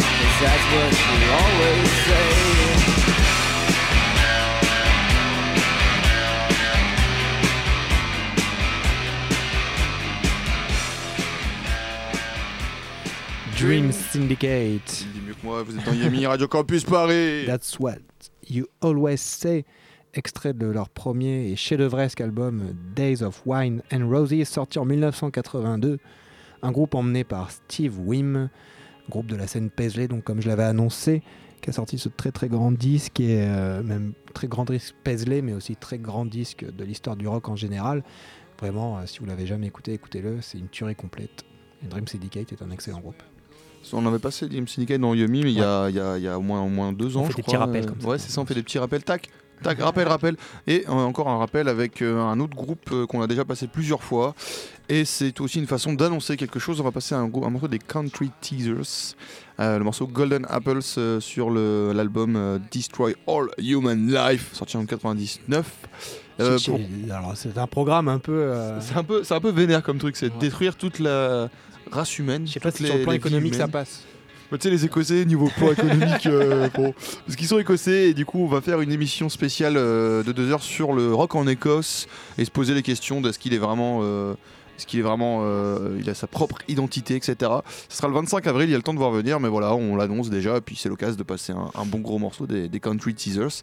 Cause 0.00 0.36
that's 0.40 0.66
what 0.72 0.92
you 0.96 1.20
always 1.36 1.90
say. 2.08 2.79
Dream 13.60 13.92
Syndicate. 13.92 15.02
Il 15.02 15.12
dit 15.12 15.20
mieux 15.26 15.34
que 15.34 15.44
moi, 15.44 15.62
vous 15.62 15.76
êtes 15.76 15.84
dans 15.84 15.92
Yami 15.92 16.24
Radio 16.24 16.48
Campus 16.48 16.82
Paris. 16.82 17.44
That's 17.46 17.78
what 17.78 17.98
you 18.48 18.66
always 18.80 19.18
say. 19.18 19.66
Extrait 20.14 20.54
de 20.54 20.66
leur 20.66 20.88
premier 20.88 21.50
et 21.50 21.56
chef-d'œuvresque 21.56 22.22
album 22.22 22.74
Days 22.96 23.22
of 23.22 23.42
Wine 23.44 23.82
and 23.92 24.08
Roses, 24.08 24.44
sorti 24.44 24.78
en 24.78 24.86
1982. 24.86 25.98
Un 26.62 26.72
groupe 26.72 26.94
emmené 26.94 27.22
par 27.22 27.50
Steve 27.50 28.00
Wim, 28.00 28.48
groupe 29.10 29.26
de 29.26 29.36
la 29.36 29.46
scène 29.46 29.68
Paisley, 29.68 30.08
donc 30.08 30.24
comme 30.24 30.40
je 30.40 30.48
l'avais 30.48 30.64
annoncé, 30.64 31.22
qui 31.60 31.68
a 31.68 31.74
sorti 31.74 31.98
ce 31.98 32.08
très 32.08 32.32
très 32.32 32.48
grand 32.48 32.72
disque 32.72 33.20
et 33.20 33.42
euh, 33.42 33.82
même 33.82 34.14
très 34.32 34.48
grand 34.48 34.64
disque 34.64 34.94
Paisley, 35.04 35.42
mais 35.42 35.52
aussi 35.52 35.76
très 35.76 35.98
grand 35.98 36.24
disque 36.24 36.64
de 36.64 36.82
l'histoire 36.82 37.16
du 37.16 37.28
rock 37.28 37.50
en 37.50 37.56
général. 37.56 38.04
Vraiment, 38.58 38.96
euh, 38.98 39.02
si 39.04 39.18
vous 39.18 39.26
l'avez 39.26 39.46
jamais 39.46 39.66
écouté, 39.66 39.92
écoutez-le, 39.92 40.40
c'est 40.40 40.56
une 40.56 40.68
tuerie 40.68 40.96
complète. 40.96 41.44
Et 41.84 41.88
Dream 41.88 42.06
Syndicate 42.08 42.52
est 42.52 42.62
un 42.62 42.70
excellent 42.70 43.00
groupe. 43.00 43.22
On 43.92 44.06
avait 44.06 44.18
passé 44.18 44.46
Dream 44.46 44.68
Syndicate 44.68 45.00
dans 45.00 45.14
Yumi, 45.14 45.42
mais 45.42 45.50
il 45.52 45.58
y 45.58 45.62
a- 45.62 45.88
il 45.88 45.96
y, 45.96 46.00
a, 46.00 46.16
il 46.18 46.22
y 46.24 46.28
a 46.28 46.38
au 46.38 46.42
moins, 46.42 46.60
au 46.62 46.68
moins 46.68 46.92
deux 46.92 47.16
ans, 47.16 47.24
fait 47.24 47.32
je 47.32 47.36
des 47.36 47.42
crois. 47.42 47.52
petits 47.54 47.56
rappels 47.64 47.86
comme 47.86 48.00
ça. 48.00 48.06
Ouais, 48.08 48.18
c'est 48.18 48.30
ça, 48.30 48.40
on 48.40 48.46
fait 48.46 48.54
des 48.54 48.62
petits 48.62 48.78
rappels. 48.78 49.02
Tac, 49.02 49.28
tac, 49.62 49.80
rappel, 49.80 50.06
rappel. 50.06 50.36
Et 50.66 50.84
euh, 50.88 50.92
encore 50.92 51.28
un 51.28 51.38
rappel 51.38 51.68
avec 51.68 52.02
euh, 52.02 52.20
un 52.20 52.38
autre 52.40 52.54
groupe 52.56 52.88
euh, 52.92 53.06
qu'on 53.06 53.20
a 53.22 53.26
déjà 53.26 53.44
passé 53.44 53.66
plusieurs 53.66 54.02
fois. 54.02 54.34
Et 54.88 55.04
c'est 55.04 55.40
aussi 55.40 55.58
une 55.60 55.66
façon 55.66 55.92
d'annoncer 55.92 56.36
quelque 56.36 56.58
chose. 56.58 56.80
On 56.80 56.84
va 56.84 56.90
passer 56.92 57.14
à 57.14 57.18
un, 57.18 57.28
morceau 57.28 57.68
des 57.68 57.78
Country 57.78 58.30
Teasers. 58.40 59.14
Euh, 59.60 59.78
le 59.78 59.84
morceau 59.84 60.06
Golden 60.06 60.46
Apples 60.48 60.82
sur 61.20 61.50
l'album 61.50 62.60
Destroy 62.70 63.14
All 63.26 63.48
Human 63.58 64.12
Life, 64.12 64.50
sorti 64.52 64.76
en 64.76 64.84
99. 64.84 65.66
Euh, 66.40 66.56
Chez- 66.58 66.70
pour- 66.70 66.80
chez- 66.80 67.10
Alors 67.12 67.32
c'est 67.36 67.56
un 67.58 67.66
programme 67.66 68.08
un 68.08 68.18
peu. 68.18 68.52
C'est 68.80 68.96
un 68.96 69.04
peu, 69.04 69.22
c'est 69.24 69.34
un 69.34 69.40
peu 69.40 69.50
vénère 69.50 69.82
comme 69.82 69.98
truc, 69.98 70.16
c'est 70.16 70.36
détruire 70.38 70.76
toute 70.76 70.98
la 70.98 71.48
race 71.92 72.18
humaine. 72.18 72.46
Je 72.46 72.52
sais 72.52 72.60
pas 72.60 72.70
si 72.70 72.84
sur 72.84 72.96
le 72.96 73.02
plan 73.02 73.12
économique 73.12 73.54
ça 73.54 73.68
passe. 73.68 74.04
Bah, 74.50 74.58
tu 74.58 74.64
sais, 74.64 74.70
les 74.70 74.84
Écossais, 74.84 75.24
niveau 75.26 75.48
plan 75.56 75.70
économique, 75.78 76.26
euh, 76.26 76.68
bon, 76.74 76.92
parce 77.24 77.36
qu'ils 77.36 77.46
sont 77.46 77.60
Écossais, 77.60 78.08
et 78.10 78.14
du 78.14 78.26
coup, 78.26 78.40
on 78.40 78.48
va 78.48 78.60
faire 78.60 78.80
une 78.80 78.90
émission 78.90 79.28
spéciale 79.28 79.74
euh, 79.76 80.24
de 80.24 80.32
deux 80.32 80.50
heures 80.50 80.62
sur 80.64 80.92
le 80.92 81.14
rock 81.14 81.36
en 81.36 81.46
Écosse 81.46 82.08
et 82.36 82.44
se 82.44 82.50
poser 82.50 82.74
les 82.74 82.82
questions 82.82 83.20
de 83.20 83.30
ce 83.30 83.38
qu'il 83.38 83.54
est 83.54 83.58
vraiment. 83.58 84.00
euh, 84.02 84.34
est-ce 84.76 84.86
qu'il 84.88 84.98
est 84.98 85.02
vraiment. 85.04 85.40
euh, 85.44 85.96
il 86.00 86.10
a 86.10 86.14
sa 86.14 86.26
propre 86.26 86.56
identité, 86.66 87.14
etc. 87.14 87.36
Ce 87.88 87.96
sera 87.98 88.08
le 88.08 88.14
25 88.14 88.44
avril, 88.48 88.68
il 88.68 88.72
y 88.72 88.74
a 88.74 88.78
le 88.78 88.82
temps 88.82 88.94
de 88.94 88.98
voir 88.98 89.12
venir, 89.12 89.38
mais 89.38 89.48
voilà, 89.48 89.74
on 89.76 89.94
l'annonce 89.94 90.30
déjà, 90.30 90.56
et 90.56 90.60
puis 90.62 90.74
c'est 90.74 90.88
l'occasion 90.88 91.14
de 91.16 91.22
passer 91.22 91.52
un, 91.52 91.70
un 91.74 91.84
bon 91.84 91.98
gros 92.00 92.18
morceau 92.18 92.46
des, 92.48 92.68
des 92.68 92.80
Country 92.80 93.14
Teasers. 93.14 93.62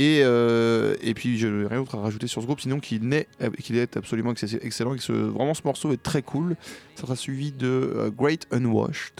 Et, 0.00 0.20
euh, 0.22 0.94
et 1.00 1.12
puis, 1.14 1.38
je 1.38 1.48
n'ai 1.48 1.66
rien 1.66 1.78
d'autre 1.78 1.96
à 1.96 2.00
rajouter 2.00 2.26
sur 2.28 2.40
ce 2.40 2.46
groupe, 2.46 2.60
sinon 2.60 2.78
qu'il 2.78 3.12
est, 3.12 3.26
qu'il 3.62 3.76
est 3.76 3.96
absolument 3.96 4.32
excellent 4.32 4.94
et 4.94 4.98
que 4.98 5.02
ce- 5.02 5.12
vraiment 5.12 5.54
ce 5.54 5.62
morceau 5.64 5.92
est 5.92 6.02
très 6.02 6.22
cool. 6.22 6.56
Ça 6.94 7.02
sera 7.02 7.16
suivi 7.16 7.50
de 7.52 7.66
euh, 7.66 8.10
Great 8.10 8.46
Unwashed. 8.52 9.14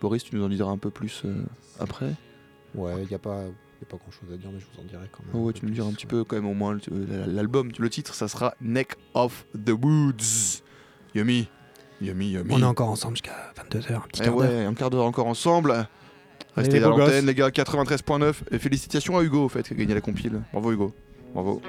Boris, 0.00 0.22
tu 0.24 0.36
nous 0.36 0.44
en 0.44 0.48
diras 0.48 0.70
un 0.70 0.78
peu 0.78 0.90
plus 0.90 1.22
euh, 1.24 1.42
après 1.78 2.12
Ouais, 2.74 2.92
il 3.02 3.08
n'y 3.08 3.14
a 3.14 3.18
pas. 3.18 3.40
a 3.40 3.84
pas 3.88 3.96
grand 3.96 4.10
chose 4.10 4.30
à 4.32 4.36
dire, 4.36 4.50
mais 4.52 4.60
je 4.60 4.66
vous 4.66 4.80
en 4.80 4.84
dirai 4.84 5.08
quand 5.10 5.22
même. 5.32 5.42
Ouais, 5.42 5.52
tu 5.54 5.64
nous 5.64 5.72
diras 5.72 5.88
un 5.88 5.92
petit 5.92 6.06
peu 6.06 6.22
quand 6.24 6.36
même 6.36 6.46
au 6.46 6.54
moins 6.54 6.76
l'album, 7.26 7.70
le 7.78 7.88
titre, 7.90 8.14
ça 8.14 8.28
sera 8.28 8.54
Neck 8.60 8.96
of 9.14 9.46
the 9.54 9.70
Woods. 9.70 10.62
Yummy, 11.14 11.48
yummy, 12.00 12.30
yummy. 12.32 12.52
On 12.54 12.60
est 12.60 12.64
encore 12.64 12.88
ensemble 12.90 13.16
jusqu'à 13.16 13.52
22h, 13.56 13.94
un 13.94 14.00
petit 14.00 14.20
Eh 14.22 14.24
quart 14.26 14.36
d'heure. 14.36 14.50
ouais, 14.50 14.64
un 14.64 14.74
quart 14.74 14.90
d'heure 14.90 15.04
encore 15.04 15.26
ensemble. 15.26 15.88
Restez 16.56 16.78
à 16.78 16.88
l'antenne, 16.88 17.26
les 17.26 17.34
gars, 17.34 17.50
93.9. 17.50 18.34
Et 18.50 18.58
félicitations 18.58 19.16
à 19.18 19.22
Hugo, 19.22 19.44
au 19.44 19.48
fait, 19.48 19.62
qui 19.62 19.74
a 19.74 19.76
gagné 19.76 19.94
la 19.94 20.00
compile. 20.00 20.40
Bravo, 20.52 20.72
Hugo. 20.72 20.94
Bravo. 21.32 21.62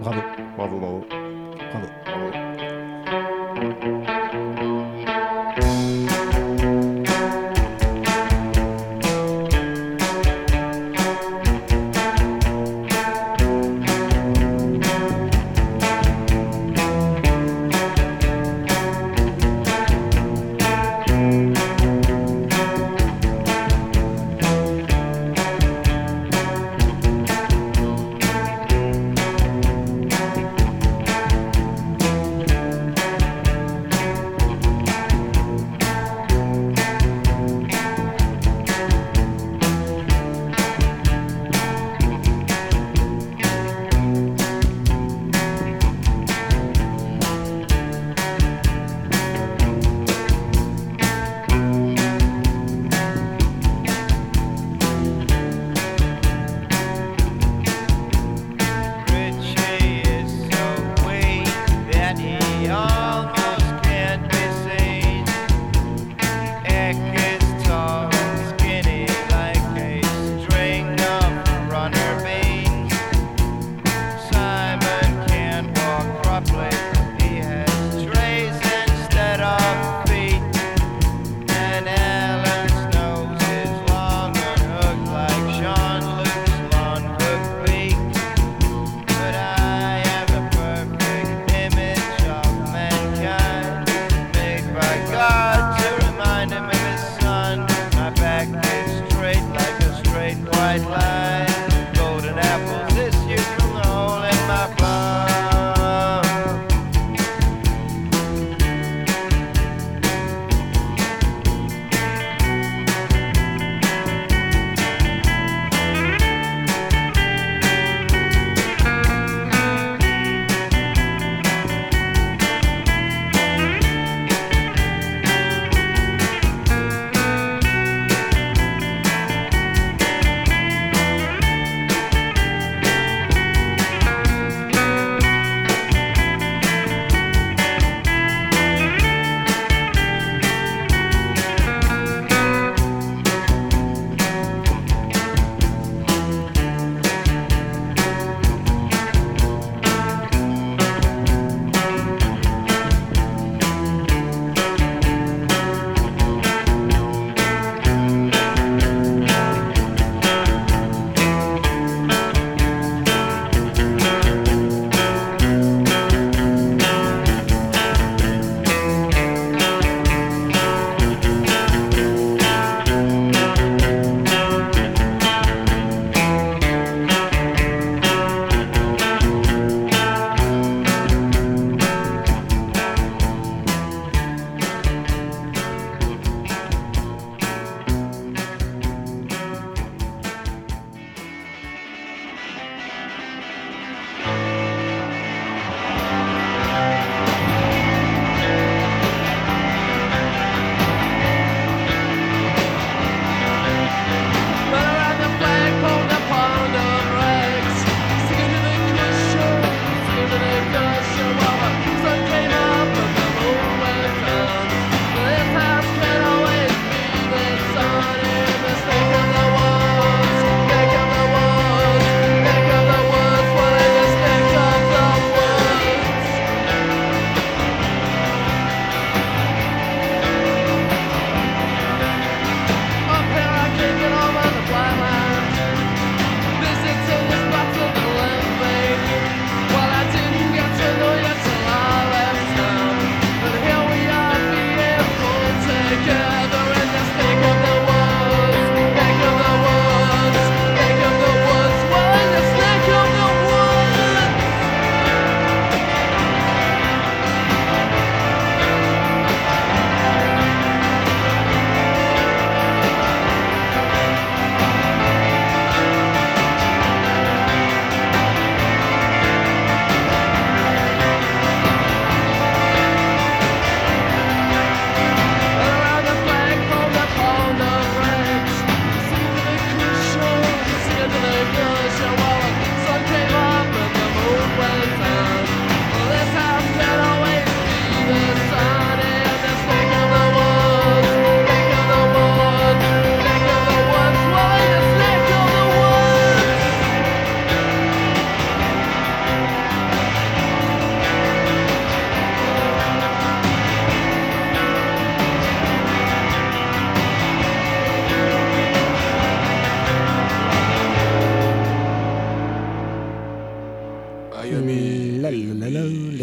Bravo. 0.00 0.20
Bravo, 0.56 0.78
bravo. 0.78 1.06
Bravo. 1.72 2.40
Thank 3.60 3.99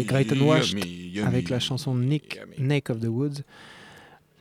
Great 0.08 0.30
Yummy, 0.30 1.10
yummy. 1.12 1.26
avec 1.26 1.50
la 1.50 1.60
chanson 1.60 1.94
Nick. 1.94 2.40
Neck 2.58 2.90
of 2.90 3.00
the 3.00 3.06
Woods. 3.08 3.42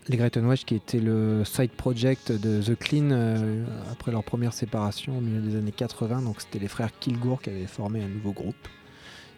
Les 0.08 0.16
Great 0.16 0.38
Unwashed 0.38 0.66
qui 0.66 0.76
était 0.76 1.00
le 1.02 1.44
side 1.44 1.72
project 1.72 2.32
de 2.32 2.62
The 2.62 2.80
Clean 2.80 3.12
euh, 3.12 3.66
après 3.92 4.14
leur 4.14 4.24
première 4.24 4.54
séparation 4.54 5.18
au 5.18 5.22
milieu 5.22 5.42
des 5.42 5.58
années 5.58 5.74
80. 5.74 6.22
Donc 6.22 6.42
c'était 6.42 6.60
les 6.60 6.70
frères 6.70 6.98
Kilgour 6.98 7.42
qui 7.42 7.50
avaient 7.50 7.68
formé 7.68 8.02
un 8.02 8.08
nouveau 8.08 8.32
groupe. 8.32 8.56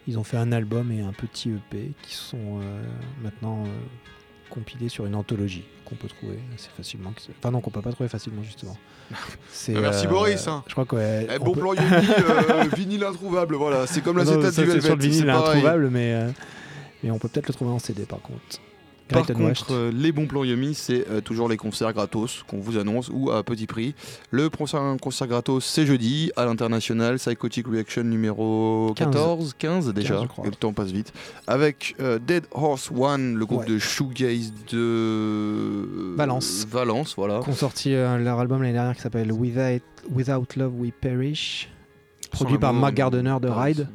Ils 0.06 0.18
ont 0.18 0.24
fait 0.24 0.36
un 0.36 0.52
album 0.52 0.92
et 0.92 1.00
un 1.00 1.12
petit 1.12 1.50
EP 1.50 1.92
qui 2.02 2.14
sont 2.14 2.60
euh, 2.60 2.82
maintenant 3.22 3.64
euh, 4.50 4.54
compilés 4.54 4.88
sur 4.88 5.06
une 5.06 5.14
anthologie 5.14 5.64
qu'on 5.84 5.94
peut 5.94 6.08
trouver 6.08 6.38
assez 6.54 6.68
facilement. 6.76 7.12
Enfin 7.38 7.50
non, 7.50 7.60
qu'on 7.60 7.70
peut 7.70 7.82
pas 7.82 7.92
trouver 7.92 8.08
facilement 8.08 8.42
justement. 8.42 8.76
C'est, 9.50 9.76
Ah, 9.76 9.80
merci 9.80 10.06
Boris, 10.06 10.46
hein. 10.48 10.62
Je 10.66 10.72
crois 10.72 10.84
que 10.84 10.96
ouais, 10.96 11.26
Eh, 11.30 11.36
on 11.40 11.44
bon 11.44 11.52
peut- 11.52 11.60
plan 11.60 11.74
Yumi, 11.74 11.86
euh, 11.90 12.64
vinyle 12.76 13.04
introuvable, 13.04 13.54
voilà. 13.56 13.86
C'est 13.86 14.00
comme 14.02 14.16
Non, 14.16 14.24
l'acétate 14.24 14.42
ça, 14.42 14.48
du 14.50 14.54
c'est 14.56 14.64
Velvet, 14.74 14.80
sur 14.86 14.96
le 14.96 15.02
vinyle 15.02 15.30
introuvable, 15.30 15.90
mais, 15.90 16.12
euh, 16.14 16.30
mais 17.02 17.10
on 17.10 17.18
peut 17.18 17.28
peut-être 17.28 17.48
le 17.48 17.54
trouver 17.54 17.70
en 17.72 17.78
CD 17.78 18.04
par 18.04 18.20
contre. 18.20 18.40
Par 19.10 19.22
Great 19.24 19.36
contre, 19.36 19.72
euh, 19.72 19.90
les 19.92 20.12
bons 20.12 20.26
plans 20.26 20.44
Yumi, 20.44 20.74
c'est 20.74 21.06
euh, 21.08 21.20
toujours 21.20 21.48
les 21.48 21.56
concerts 21.56 21.92
gratos 21.92 22.44
qu'on 22.48 22.58
vous 22.58 22.78
annonce 22.78 23.10
ou 23.12 23.30
à 23.30 23.42
petit 23.42 23.66
prix. 23.66 23.94
Le 24.30 24.48
concert, 24.48 24.80
concert 25.00 25.26
gratos, 25.26 25.64
c'est 25.64 25.86
jeudi 25.86 26.30
à 26.36 26.44
l'international 26.44 27.16
Psychotic 27.16 27.66
Reaction 27.66 28.04
numéro 28.04 28.92
15. 28.96 29.06
14, 29.06 29.54
15 29.58 29.94
déjà. 29.94 30.14
15, 30.14 30.22
je 30.22 30.28
crois. 30.28 30.44
Le 30.46 30.50
temps 30.52 30.72
passe 30.72 30.90
vite. 30.90 31.12
Avec 31.46 31.94
euh, 32.00 32.18
Dead 32.18 32.44
Horse 32.52 32.90
One, 32.96 33.34
le 33.36 33.46
groupe 33.46 33.60
Ouais. 33.60 33.66
de 33.66 33.78
shoegaze 33.78 34.52
de 34.72 36.14
Valence. 36.16 36.66
Valence, 36.70 37.14
voilà. 37.16 37.40
Qui 37.42 37.50
ont 37.50 37.54
sorti 37.54 37.94
euh, 37.94 38.18
leur 38.18 38.38
album 38.38 38.62
l'année 38.62 38.72
dernière 38.74 38.94
qui 38.94 39.02
s'appelle 39.02 39.32
Without, 39.32 39.82
Without 40.10 40.46
Love 40.56 40.72
We 40.78 40.92
Perish, 41.00 41.68
produit 42.30 42.58
par 42.58 42.72
Mark 42.72 42.94
Gardner 42.94 43.36
de. 43.40 43.48
Ride. 43.48 43.88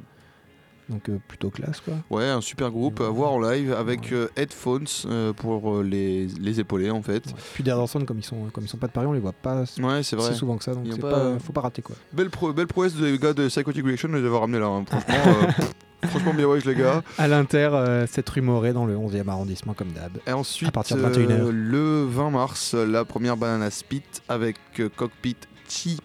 Donc 0.89 1.09
euh, 1.09 1.17
plutôt 1.27 1.49
classe 1.49 1.81
quoi. 1.81 1.95
Ouais, 2.11 2.25
un 2.29 2.41
super 2.41 2.69
groupe 2.69 3.01
à 3.01 3.09
voir 3.09 3.31
en 3.31 3.39
live 3.41 3.73
avec 3.73 4.11
euh, 4.11 4.27
headphones 4.35 4.85
euh, 5.05 5.33
pour 5.33 5.81
les, 5.81 6.27
les 6.39 6.59
épauler 6.59 6.91
en 6.91 7.01
fait. 7.01 7.23
Puis 7.55 7.63
Dead 7.63 7.73
Orson, 7.73 8.05
comme 8.05 8.19
ils 8.19 8.23
sont 8.23 8.45
comme 8.53 8.63
ils 8.65 8.67
sont 8.69 8.77
pas 8.77 8.87
de 8.87 8.91
Paris, 8.91 9.07
on 9.07 9.13
les 9.13 9.19
voit 9.19 9.31
pas 9.33 9.63
Ouais, 9.81 10.03
c'est 10.03 10.15
vrai. 10.15 10.31
si 10.33 10.37
souvent 10.37 10.57
que 10.57 10.63
ça, 10.63 10.73
donc 10.75 10.85
c'est 10.91 10.99
pas- 11.01 11.09
pas, 11.09 11.39
faut 11.39 11.53
pas 11.53 11.61
rater 11.61 11.81
quoi. 11.81 11.95
Belle, 12.13 12.29
pro- 12.29 12.53
belle 12.53 12.67
prouesse 12.67 12.93
des 12.95 13.17
gars 13.17 13.33
de 13.33 13.47
Psychotic 13.47 13.83
Reaction 13.85 14.09
de 14.09 14.17
les 14.17 14.25
avoir 14.25 14.41
ramenés 14.41 14.59
là. 14.59 14.67
hein. 14.67 14.85
Franchement, 14.87 15.15
euh, 15.25 16.07
franchement, 16.07 16.33
bien 16.35 16.45
ouais, 16.45 16.59
les 16.63 16.75
gars. 16.75 17.01
À 17.17 17.27
l'Inter, 17.27 17.69
euh, 17.73 18.05
cette 18.05 18.29
rumorée 18.29 18.73
dans 18.73 18.85
le 18.85 18.95
11e 18.95 19.27
arrondissement 19.27 19.73
comme 19.73 19.91
d'hab. 19.91 20.11
Et 20.27 20.31
ensuite, 20.33 20.69
À 20.69 20.71
partir 20.71 20.97
de 20.97 21.01
euh, 21.03 21.09
21h. 21.09 21.49
le 21.49 22.05
20 22.05 22.29
mars, 22.29 22.73
la 22.75 23.05
première 23.05 23.37
Banana 23.37 23.71
Spit 23.71 24.03
avec 24.29 24.57
euh, 24.79 24.89
Cockpit 24.95 25.37
Cheap 25.67 26.01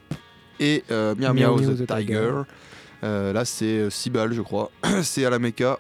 et 0.59 0.85
Meow 0.91 1.35
Meow 1.35 1.61
the 1.61 1.77
the 1.77 1.87
Tiger. 1.87 1.97
Tiger. 2.07 2.33
Euh, 3.03 3.33
là, 3.33 3.45
c'est 3.45 3.91
6 3.91 4.11
balles, 4.11 4.33
je 4.33 4.43
crois. 4.43 4.71
c'est 5.03 5.25
à 5.25 5.31
la 5.31 5.39
Mecca. 5.39 5.79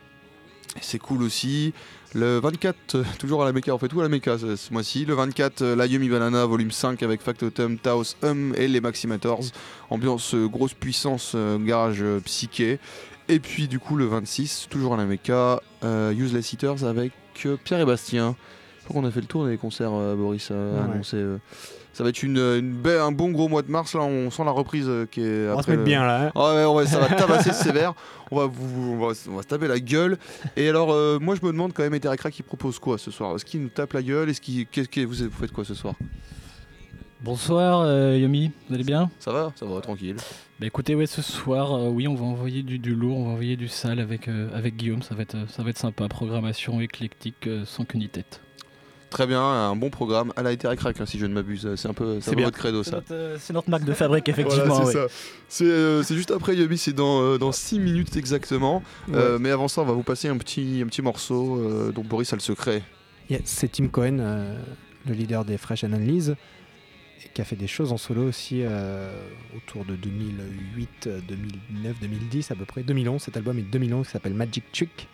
C'est 0.80 0.98
cool 0.98 1.22
aussi. 1.22 1.72
Le 2.12 2.40
24, 2.40 2.96
euh, 2.96 3.04
toujours 3.20 3.42
à 3.42 3.44
la 3.44 3.52
Mecca, 3.52 3.72
on 3.72 3.78
fait 3.78 3.86
tout 3.86 4.00
à 4.00 4.02
la 4.02 4.08
Mecca 4.08 4.36
ce, 4.36 4.72
mois-ci. 4.72 5.04
Le 5.04 5.14
24, 5.14 5.62
euh, 5.62 5.76
la 5.76 5.86
Yumi 5.86 6.08
Banana, 6.08 6.44
volume 6.44 6.72
5 6.72 7.02
avec 7.04 7.22
Factotum, 7.22 7.78
Taos, 7.78 8.16
Hum 8.24 8.52
et 8.56 8.66
les 8.66 8.80
Maximators. 8.80 9.44
Ambiance 9.90 10.34
euh, 10.34 10.48
grosse 10.48 10.74
puissance, 10.74 11.32
euh, 11.36 11.56
garage 11.58 12.02
euh, 12.02 12.18
psyché. 12.20 12.80
Et 13.28 13.38
puis 13.38 13.68
du 13.68 13.78
coup, 13.78 13.94
le 13.94 14.06
26, 14.06 14.66
toujours 14.70 14.94
à 14.94 14.96
la 14.96 15.04
Mecca, 15.04 15.62
euh, 15.84 16.12
Useless 16.12 16.52
Eaters 16.52 16.82
avec 16.82 17.12
euh, 17.46 17.56
Pierre 17.62 17.80
et 17.80 17.84
Bastien. 17.84 18.34
Crois 18.90 19.00
qu'on 19.02 19.06
a 19.06 19.10
fait 19.12 19.20
le 19.20 19.26
tour 19.26 19.46
des 19.46 19.56
concerts, 19.56 19.92
euh, 19.94 20.16
Boris 20.16 20.50
a 20.50 20.54
Ouais. 20.54 20.80
annoncé. 20.92 21.16
euh. 21.16 21.38
Ça 21.92 22.02
va 22.04 22.10
être 22.10 22.22
une, 22.22 22.38
une 22.38 22.72
belle- 22.72 23.00
un 23.00 23.12
bon 23.12 23.30
gros 23.30 23.48
mois 23.48 23.62
de 23.62 23.70
mars. 23.70 23.94
Là, 23.94 24.00
on 24.02 24.30
sent 24.30 24.44
la 24.44 24.50
reprise 24.52 24.86
euh, 24.88 25.06
qui 25.06 25.20
est. 25.20 25.48
On 25.48 25.54
va 25.54 25.54
se 25.54 25.60
après 25.60 25.72
mettre 25.72 25.84
bien 25.84 26.04
là. 26.06 26.26
hein. 26.26 26.32
ah 26.34 26.54
ouais, 26.54 26.64
ouais, 26.80 26.86
ça 26.86 26.98
va 26.98 27.06
tabasser 27.16 27.52
sévère. 27.52 27.94
On 28.30 28.36
va, 28.38 28.46
vous, 28.46 28.92
on, 28.92 28.96
va, 28.98 29.12
on 29.28 29.36
va 29.36 29.42
se 29.42 29.46
taper 29.48 29.68
la 29.68 29.78
gueule. 29.80 30.18
Et 30.56 30.68
alors, 30.68 30.92
euh, 30.92 31.18
moi, 31.20 31.34
je 31.40 31.44
me 31.46 31.52
demande 31.52 31.72
quand 31.72 31.82
même, 31.82 31.94
Eterakra, 31.94 32.30
qui 32.30 32.42
propose 32.42 32.78
quoi 32.78 32.96
ce 32.98 33.10
soir? 33.10 33.34
Est-ce 33.36 33.44
qu'il 33.44 33.60
nous 33.62 33.68
tape 33.68 33.92
la 33.92 34.02
gueule? 34.02 34.28
Est-ce 34.30 34.40
qu'il, 34.40 34.66
qu'est-ce 34.66 34.88
que 34.88 35.00
vous, 35.00 35.14
vous 35.14 35.30
faites 35.40 35.52
quoi 35.52 35.64
ce 35.64 35.74
soir? 35.74 35.94
Bonsoir 37.22 37.82
euh, 37.84 38.16
Yomi, 38.16 38.50
vous 38.68 38.74
allez 38.74 38.84
bien? 38.84 39.10
Ça 39.18 39.30
va 39.32 39.52
Ça 39.54 39.66
va, 39.66 39.80
tranquille. 39.80 40.16
Bah 40.58 40.66
écoutez, 40.66 40.94
ouais, 40.94 41.06
ce 41.06 41.20
soir, 41.22 41.74
euh, 41.74 41.88
oui, 41.90 42.08
on 42.08 42.14
va 42.14 42.24
envoyer 42.24 42.62
du, 42.62 42.78
du 42.78 42.94
lourd, 42.94 43.18
on 43.18 43.24
va 43.26 43.30
envoyer 43.32 43.56
du 43.56 43.68
sale 43.68 44.00
avec, 44.00 44.26
euh, 44.28 44.48
avec 44.54 44.76
Guillaume, 44.76 45.02
ça 45.02 45.14
va, 45.14 45.22
être, 45.22 45.34
euh, 45.34 45.44
ça 45.48 45.62
va 45.62 45.68
être 45.70 45.78
sympa. 45.78 46.08
Programmation 46.08 46.80
éclectique 46.80 47.46
euh, 47.46 47.64
sans 47.66 47.84
qu'une 47.84 48.08
tête. 48.08 48.40
Très 49.10 49.26
bien, 49.26 49.42
un 49.42 49.76
bon 49.76 49.90
programme 49.90 50.32
à 50.36 50.42
la 50.42 50.50
hein, 50.50 51.06
si 51.06 51.18
je 51.18 51.26
ne 51.26 51.34
m'abuse. 51.34 51.68
C'est 51.76 51.88
un 51.88 51.94
peu 51.94 52.20
c'est 52.20 52.34
votre 52.34 52.56
credo, 52.56 52.82
ça. 52.82 52.96
notre, 52.96 53.12
euh, 53.12 53.36
c'est 53.40 53.52
notre 53.52 53.68
marque 53.68 53.84
de 53.84 53.92
fabrique, 53.92 54.28
effectivement. 54.28 54.66
Voilà, 54.66 54.90
c'est 54.92 54.98
ouais. 54.98 55.08
ça. 55.08 55.14
C'est, 55.48 55.64
euh, 55.64 56.02
c'est 56.02 56.14
juste 56.14 56.30
après 56.30 56.56
Yomi, 56.56 56.78
c'est 56.78 56.92
dans 56.92 57.52
6 57.52 57.80
minutes 57.80 58.16
exactement. 58.16 58.82
Euh, 59.12 59.38
mais 59.40 59.50
avant 59.50 59.68
ça, 59.68 59.82
on 59.82 59.84
va 59.84 59.92
vous 59.92 60.04
passer 60.04 60.28
un 60.28 60.38
petit, 60.38 60.80
un 60.84 60.86
petit 60.86 61.02
morceau 61.02 61.58
euh, 61.58 61.90
dont 61.92 62.04
Boris 62.04 62.32
a 62.32 62.36
le 62.36 62.40
secret. 62.40 62.82
Yeah, 63.28 63.40
c'est 63.44 63.72
Tim 63.72 63.88
Cohen, 63.88 64.18
euh, 64.20 64.58
le 65.06 65.14
leader 65.14 65.44
des 65.44 65.56
Fresh 65.56 65.84
et 67.24 67.28
qui 67.34 67.40
a 67.40 67.44
fait 67.44 67.56
des 67.56 67.66
choses 67.66 67.92
en 67.92 67.96
solo 67.96 68.24
aussi 68.28 68.62
euh, 68.62 69.10
autour 69.56 69.84
de 69.84 69.94
2008, 69.94 71.06
euh, 71.06 71.20
2009, 71.28 72.00
2010 72.00 72.50
à 72.50 72.54
peu 72.54 72.64
près. 72.64 72.82
2011, 72.82 73.22
cet 73.22 73.36
album 73.36 73.58
est 73.58 73.62
de 73.62 73.70
2011 73.70 74.06
qui 74.06 74.12
s'appelle 74.12 74.34
Magic 74.34 74.64
Chick. 74.72 75.08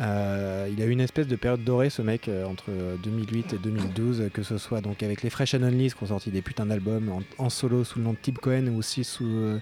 Euh, 0.00 0.68
il 0.72 0.80
a 0.82 0.86
eu 0.86 0.90
une 0.90 1.00
espèce 1.00 1.26
de 1.26 1.34
période 1.36 1.64
dorée 1.64 1.90
ce 1.90 2.02
mec 2.02 2.28
euh, 2.28 2.44
entre 2.46 2.66
2008 3.02 3.54
et 3.54 3.58
2012, 3.58 4.20
euh, 4.20 4.28
que 4.28 4.42
ce 4.44 4.56
soit 4.56 4.80
donc 4.80 5.02
avec 5.02 5.22
les 5.22 5.30
Fresh 5.30 5.54
and 5.54 5.62
Unleashed 5.64 5.94
qui 5.96 6.04
ont 6.04 6.06
sorti 6.06 6.30
des 6.30 6.40
putains 6.42 6.66
d'albums 6.66 7.08
en, 7.10 7.44
en 7.44 7.48
solo 7.50 7.82
sous 7.82 7.98
le 7.98 8.04
nom 8.04 8.12
de 8.12 8.18
Tim 8.22 8.34
Cohen 8.40 8.68
ou 8.68 8.78
aussi 8.78 9.02
sous, 9.02 9.26
euh, 9.26 9.58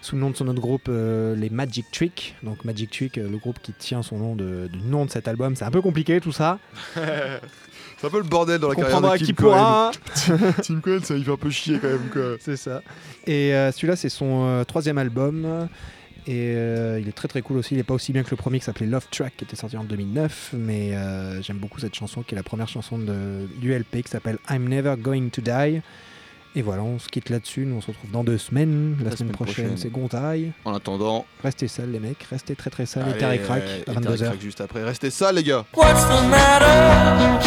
sous 0.00 0.14
le 0.14 0.20
nom 0.20 0.30
de 0.30 0.36
son 0.36 0.46
autre 0.46 0.60
groupe, 0.60 0.88
les 0.88 1.50
Magic 1.50 1.86
Trick. 1.90 2.36
Donc 2.44 2.64
Magic 2.64 2.90
Trick, 2.90 3.16
le 3.16 3.36
groupe 3.36 3.58
qui 3.62 3.72
tient 3.72 4.02
son 4.02 4.18
nom 4.18 4.36
de- 4.36 4.68
du 4.72 4.78
nom 4.78 5.06
de 5.06 5.10
cet 5.10 5.26
album. 5.26 5.56
C'est 5.56 5.64
un 5.64 5.70
peu 5.72 5.82
compliqué 5.82 6.20
tout 6.20 6.30
ça. 6.32 6.58
c'est 6.94 8.06
un 8.06 8.10
peu 8.10 8.18
le 8.18 8.24
bordel 8.28 8.60
dans 8.60 8.68
la 8.68 8.74
carrière 8.76 9.00
de 9.00 9.08
Tim 9.08 9.24
qui 9.24 9.34
Cohen. 9.34 9.50
pourra. 9.50 9.90
Tim 10.62 10.80
Cohen, 10.80 11.00
ça 11.02 11.16
il 11.16 11.24
fait 11.24 11.32
un 11.32 11.36
peu 11.36 11.50
chier 11.50 11.78
quand 11.80 11.88
même. 11.88 12.36
C'est 12.38 12.56
ça. 12.56 12.82
Et 13.26 13.50
celui-là, 13.72 13.96
c'est 13.96 14.08
son 14.10 14.62
troisième 14.68 14.98
album. 14.98 15.68
Et 16.26 16.54
euh, 16.56 16.98
il 17.00 17.08
est 17.08 17.12
très 17.12 17.28
très 17.28 17.42
cool 17.42 17.58
aussi. 17.58 17.74
Il 17.74 17.76
n'est 17.76 17.82
pas 17.82 17.94
aussi 17.94 18.12
bien 18.12 18.22
que 18.22 18.30
le 18.30 18.36
premier 18.36 18.58
qui 18.58 18.64
s'appelait 18.64 18.86
Love 18.86 19.06
Track, 19.10 19.34
qui 19.36 19.44
était 19.44 19.56
sorti 19.56 19.76
en 19.76 19.84
2009. 19.84 20.54
Mais 20.56 20.94
euh, 20.96 21.42
j'aime 21.42 21.58
beaucoup 21.58 21.80
cette 21.80 21.94
chanson 21.94 22.22
qui 22.22 22.34
est 22.34 22.36
la 22.36 22.42
première 22.42 22.68
chanson 22.68 22.98
de, 22.98 23.46
du 23.60 23.72
LP 23.76 24.02
qui 24.02 24.10
s'appelle 24.10 24.38
I'm 24.50 24.68
Never 24.68 24.94
Going 24.98 25.28
to 25.30 25.42
Die. 25.42 25.80
Et 26.56 26.62
voilà, 26.62 26.82
on 26.84 26.98
se 27.00 27.08
quitte 27.08 27.30
là-dessus. 27.30 27.66
Nous, 27.66 27.74
on 27.76 27.80
se 27.80 27.88
retrouve 27.88 28.10
dans 28.12 28.22
deux 28.22 28.38
semaines. 28.38 28.96
La, 28.98 29.10
La 29.10 29.10
semaine, 29.10 29.16
semaine 29.18 29.32
prochaine, 29.32 29.54
prochaine. 29.66 29.76
c'est 29.76 29.90
Gontaille. 29.90 30.52
En 30.64 30.72
attendant, 30.72 31.26
Restez 31.42 31.66
sales, 31.68 31.90
les 31.90 31.98
mecs. 32.00 32.22
Restez 32.30 32.54
très 32.54 32.70
très 32.70 32.86
sales. 32.86 33.04
Et 33.18 33.24
allez, 33.24 33.36
et 33.36 33.38
crack 33.40 33.62
à 33.62 33.76
et 33.76 33.80
Terre 33.82 33.94
et 33.94 34.00
22h. 34.00 34.24
Crack 34.24 34.40
juste 34.40 34.60
après. 34.60 34.84
Restez 34.84 35.10
ça, 35.10 35.32
les 35.32 35.42
gars. 35.42 35.66
What's 35.76 36.04
the 36.06 36.28
matter? 36.30 37.43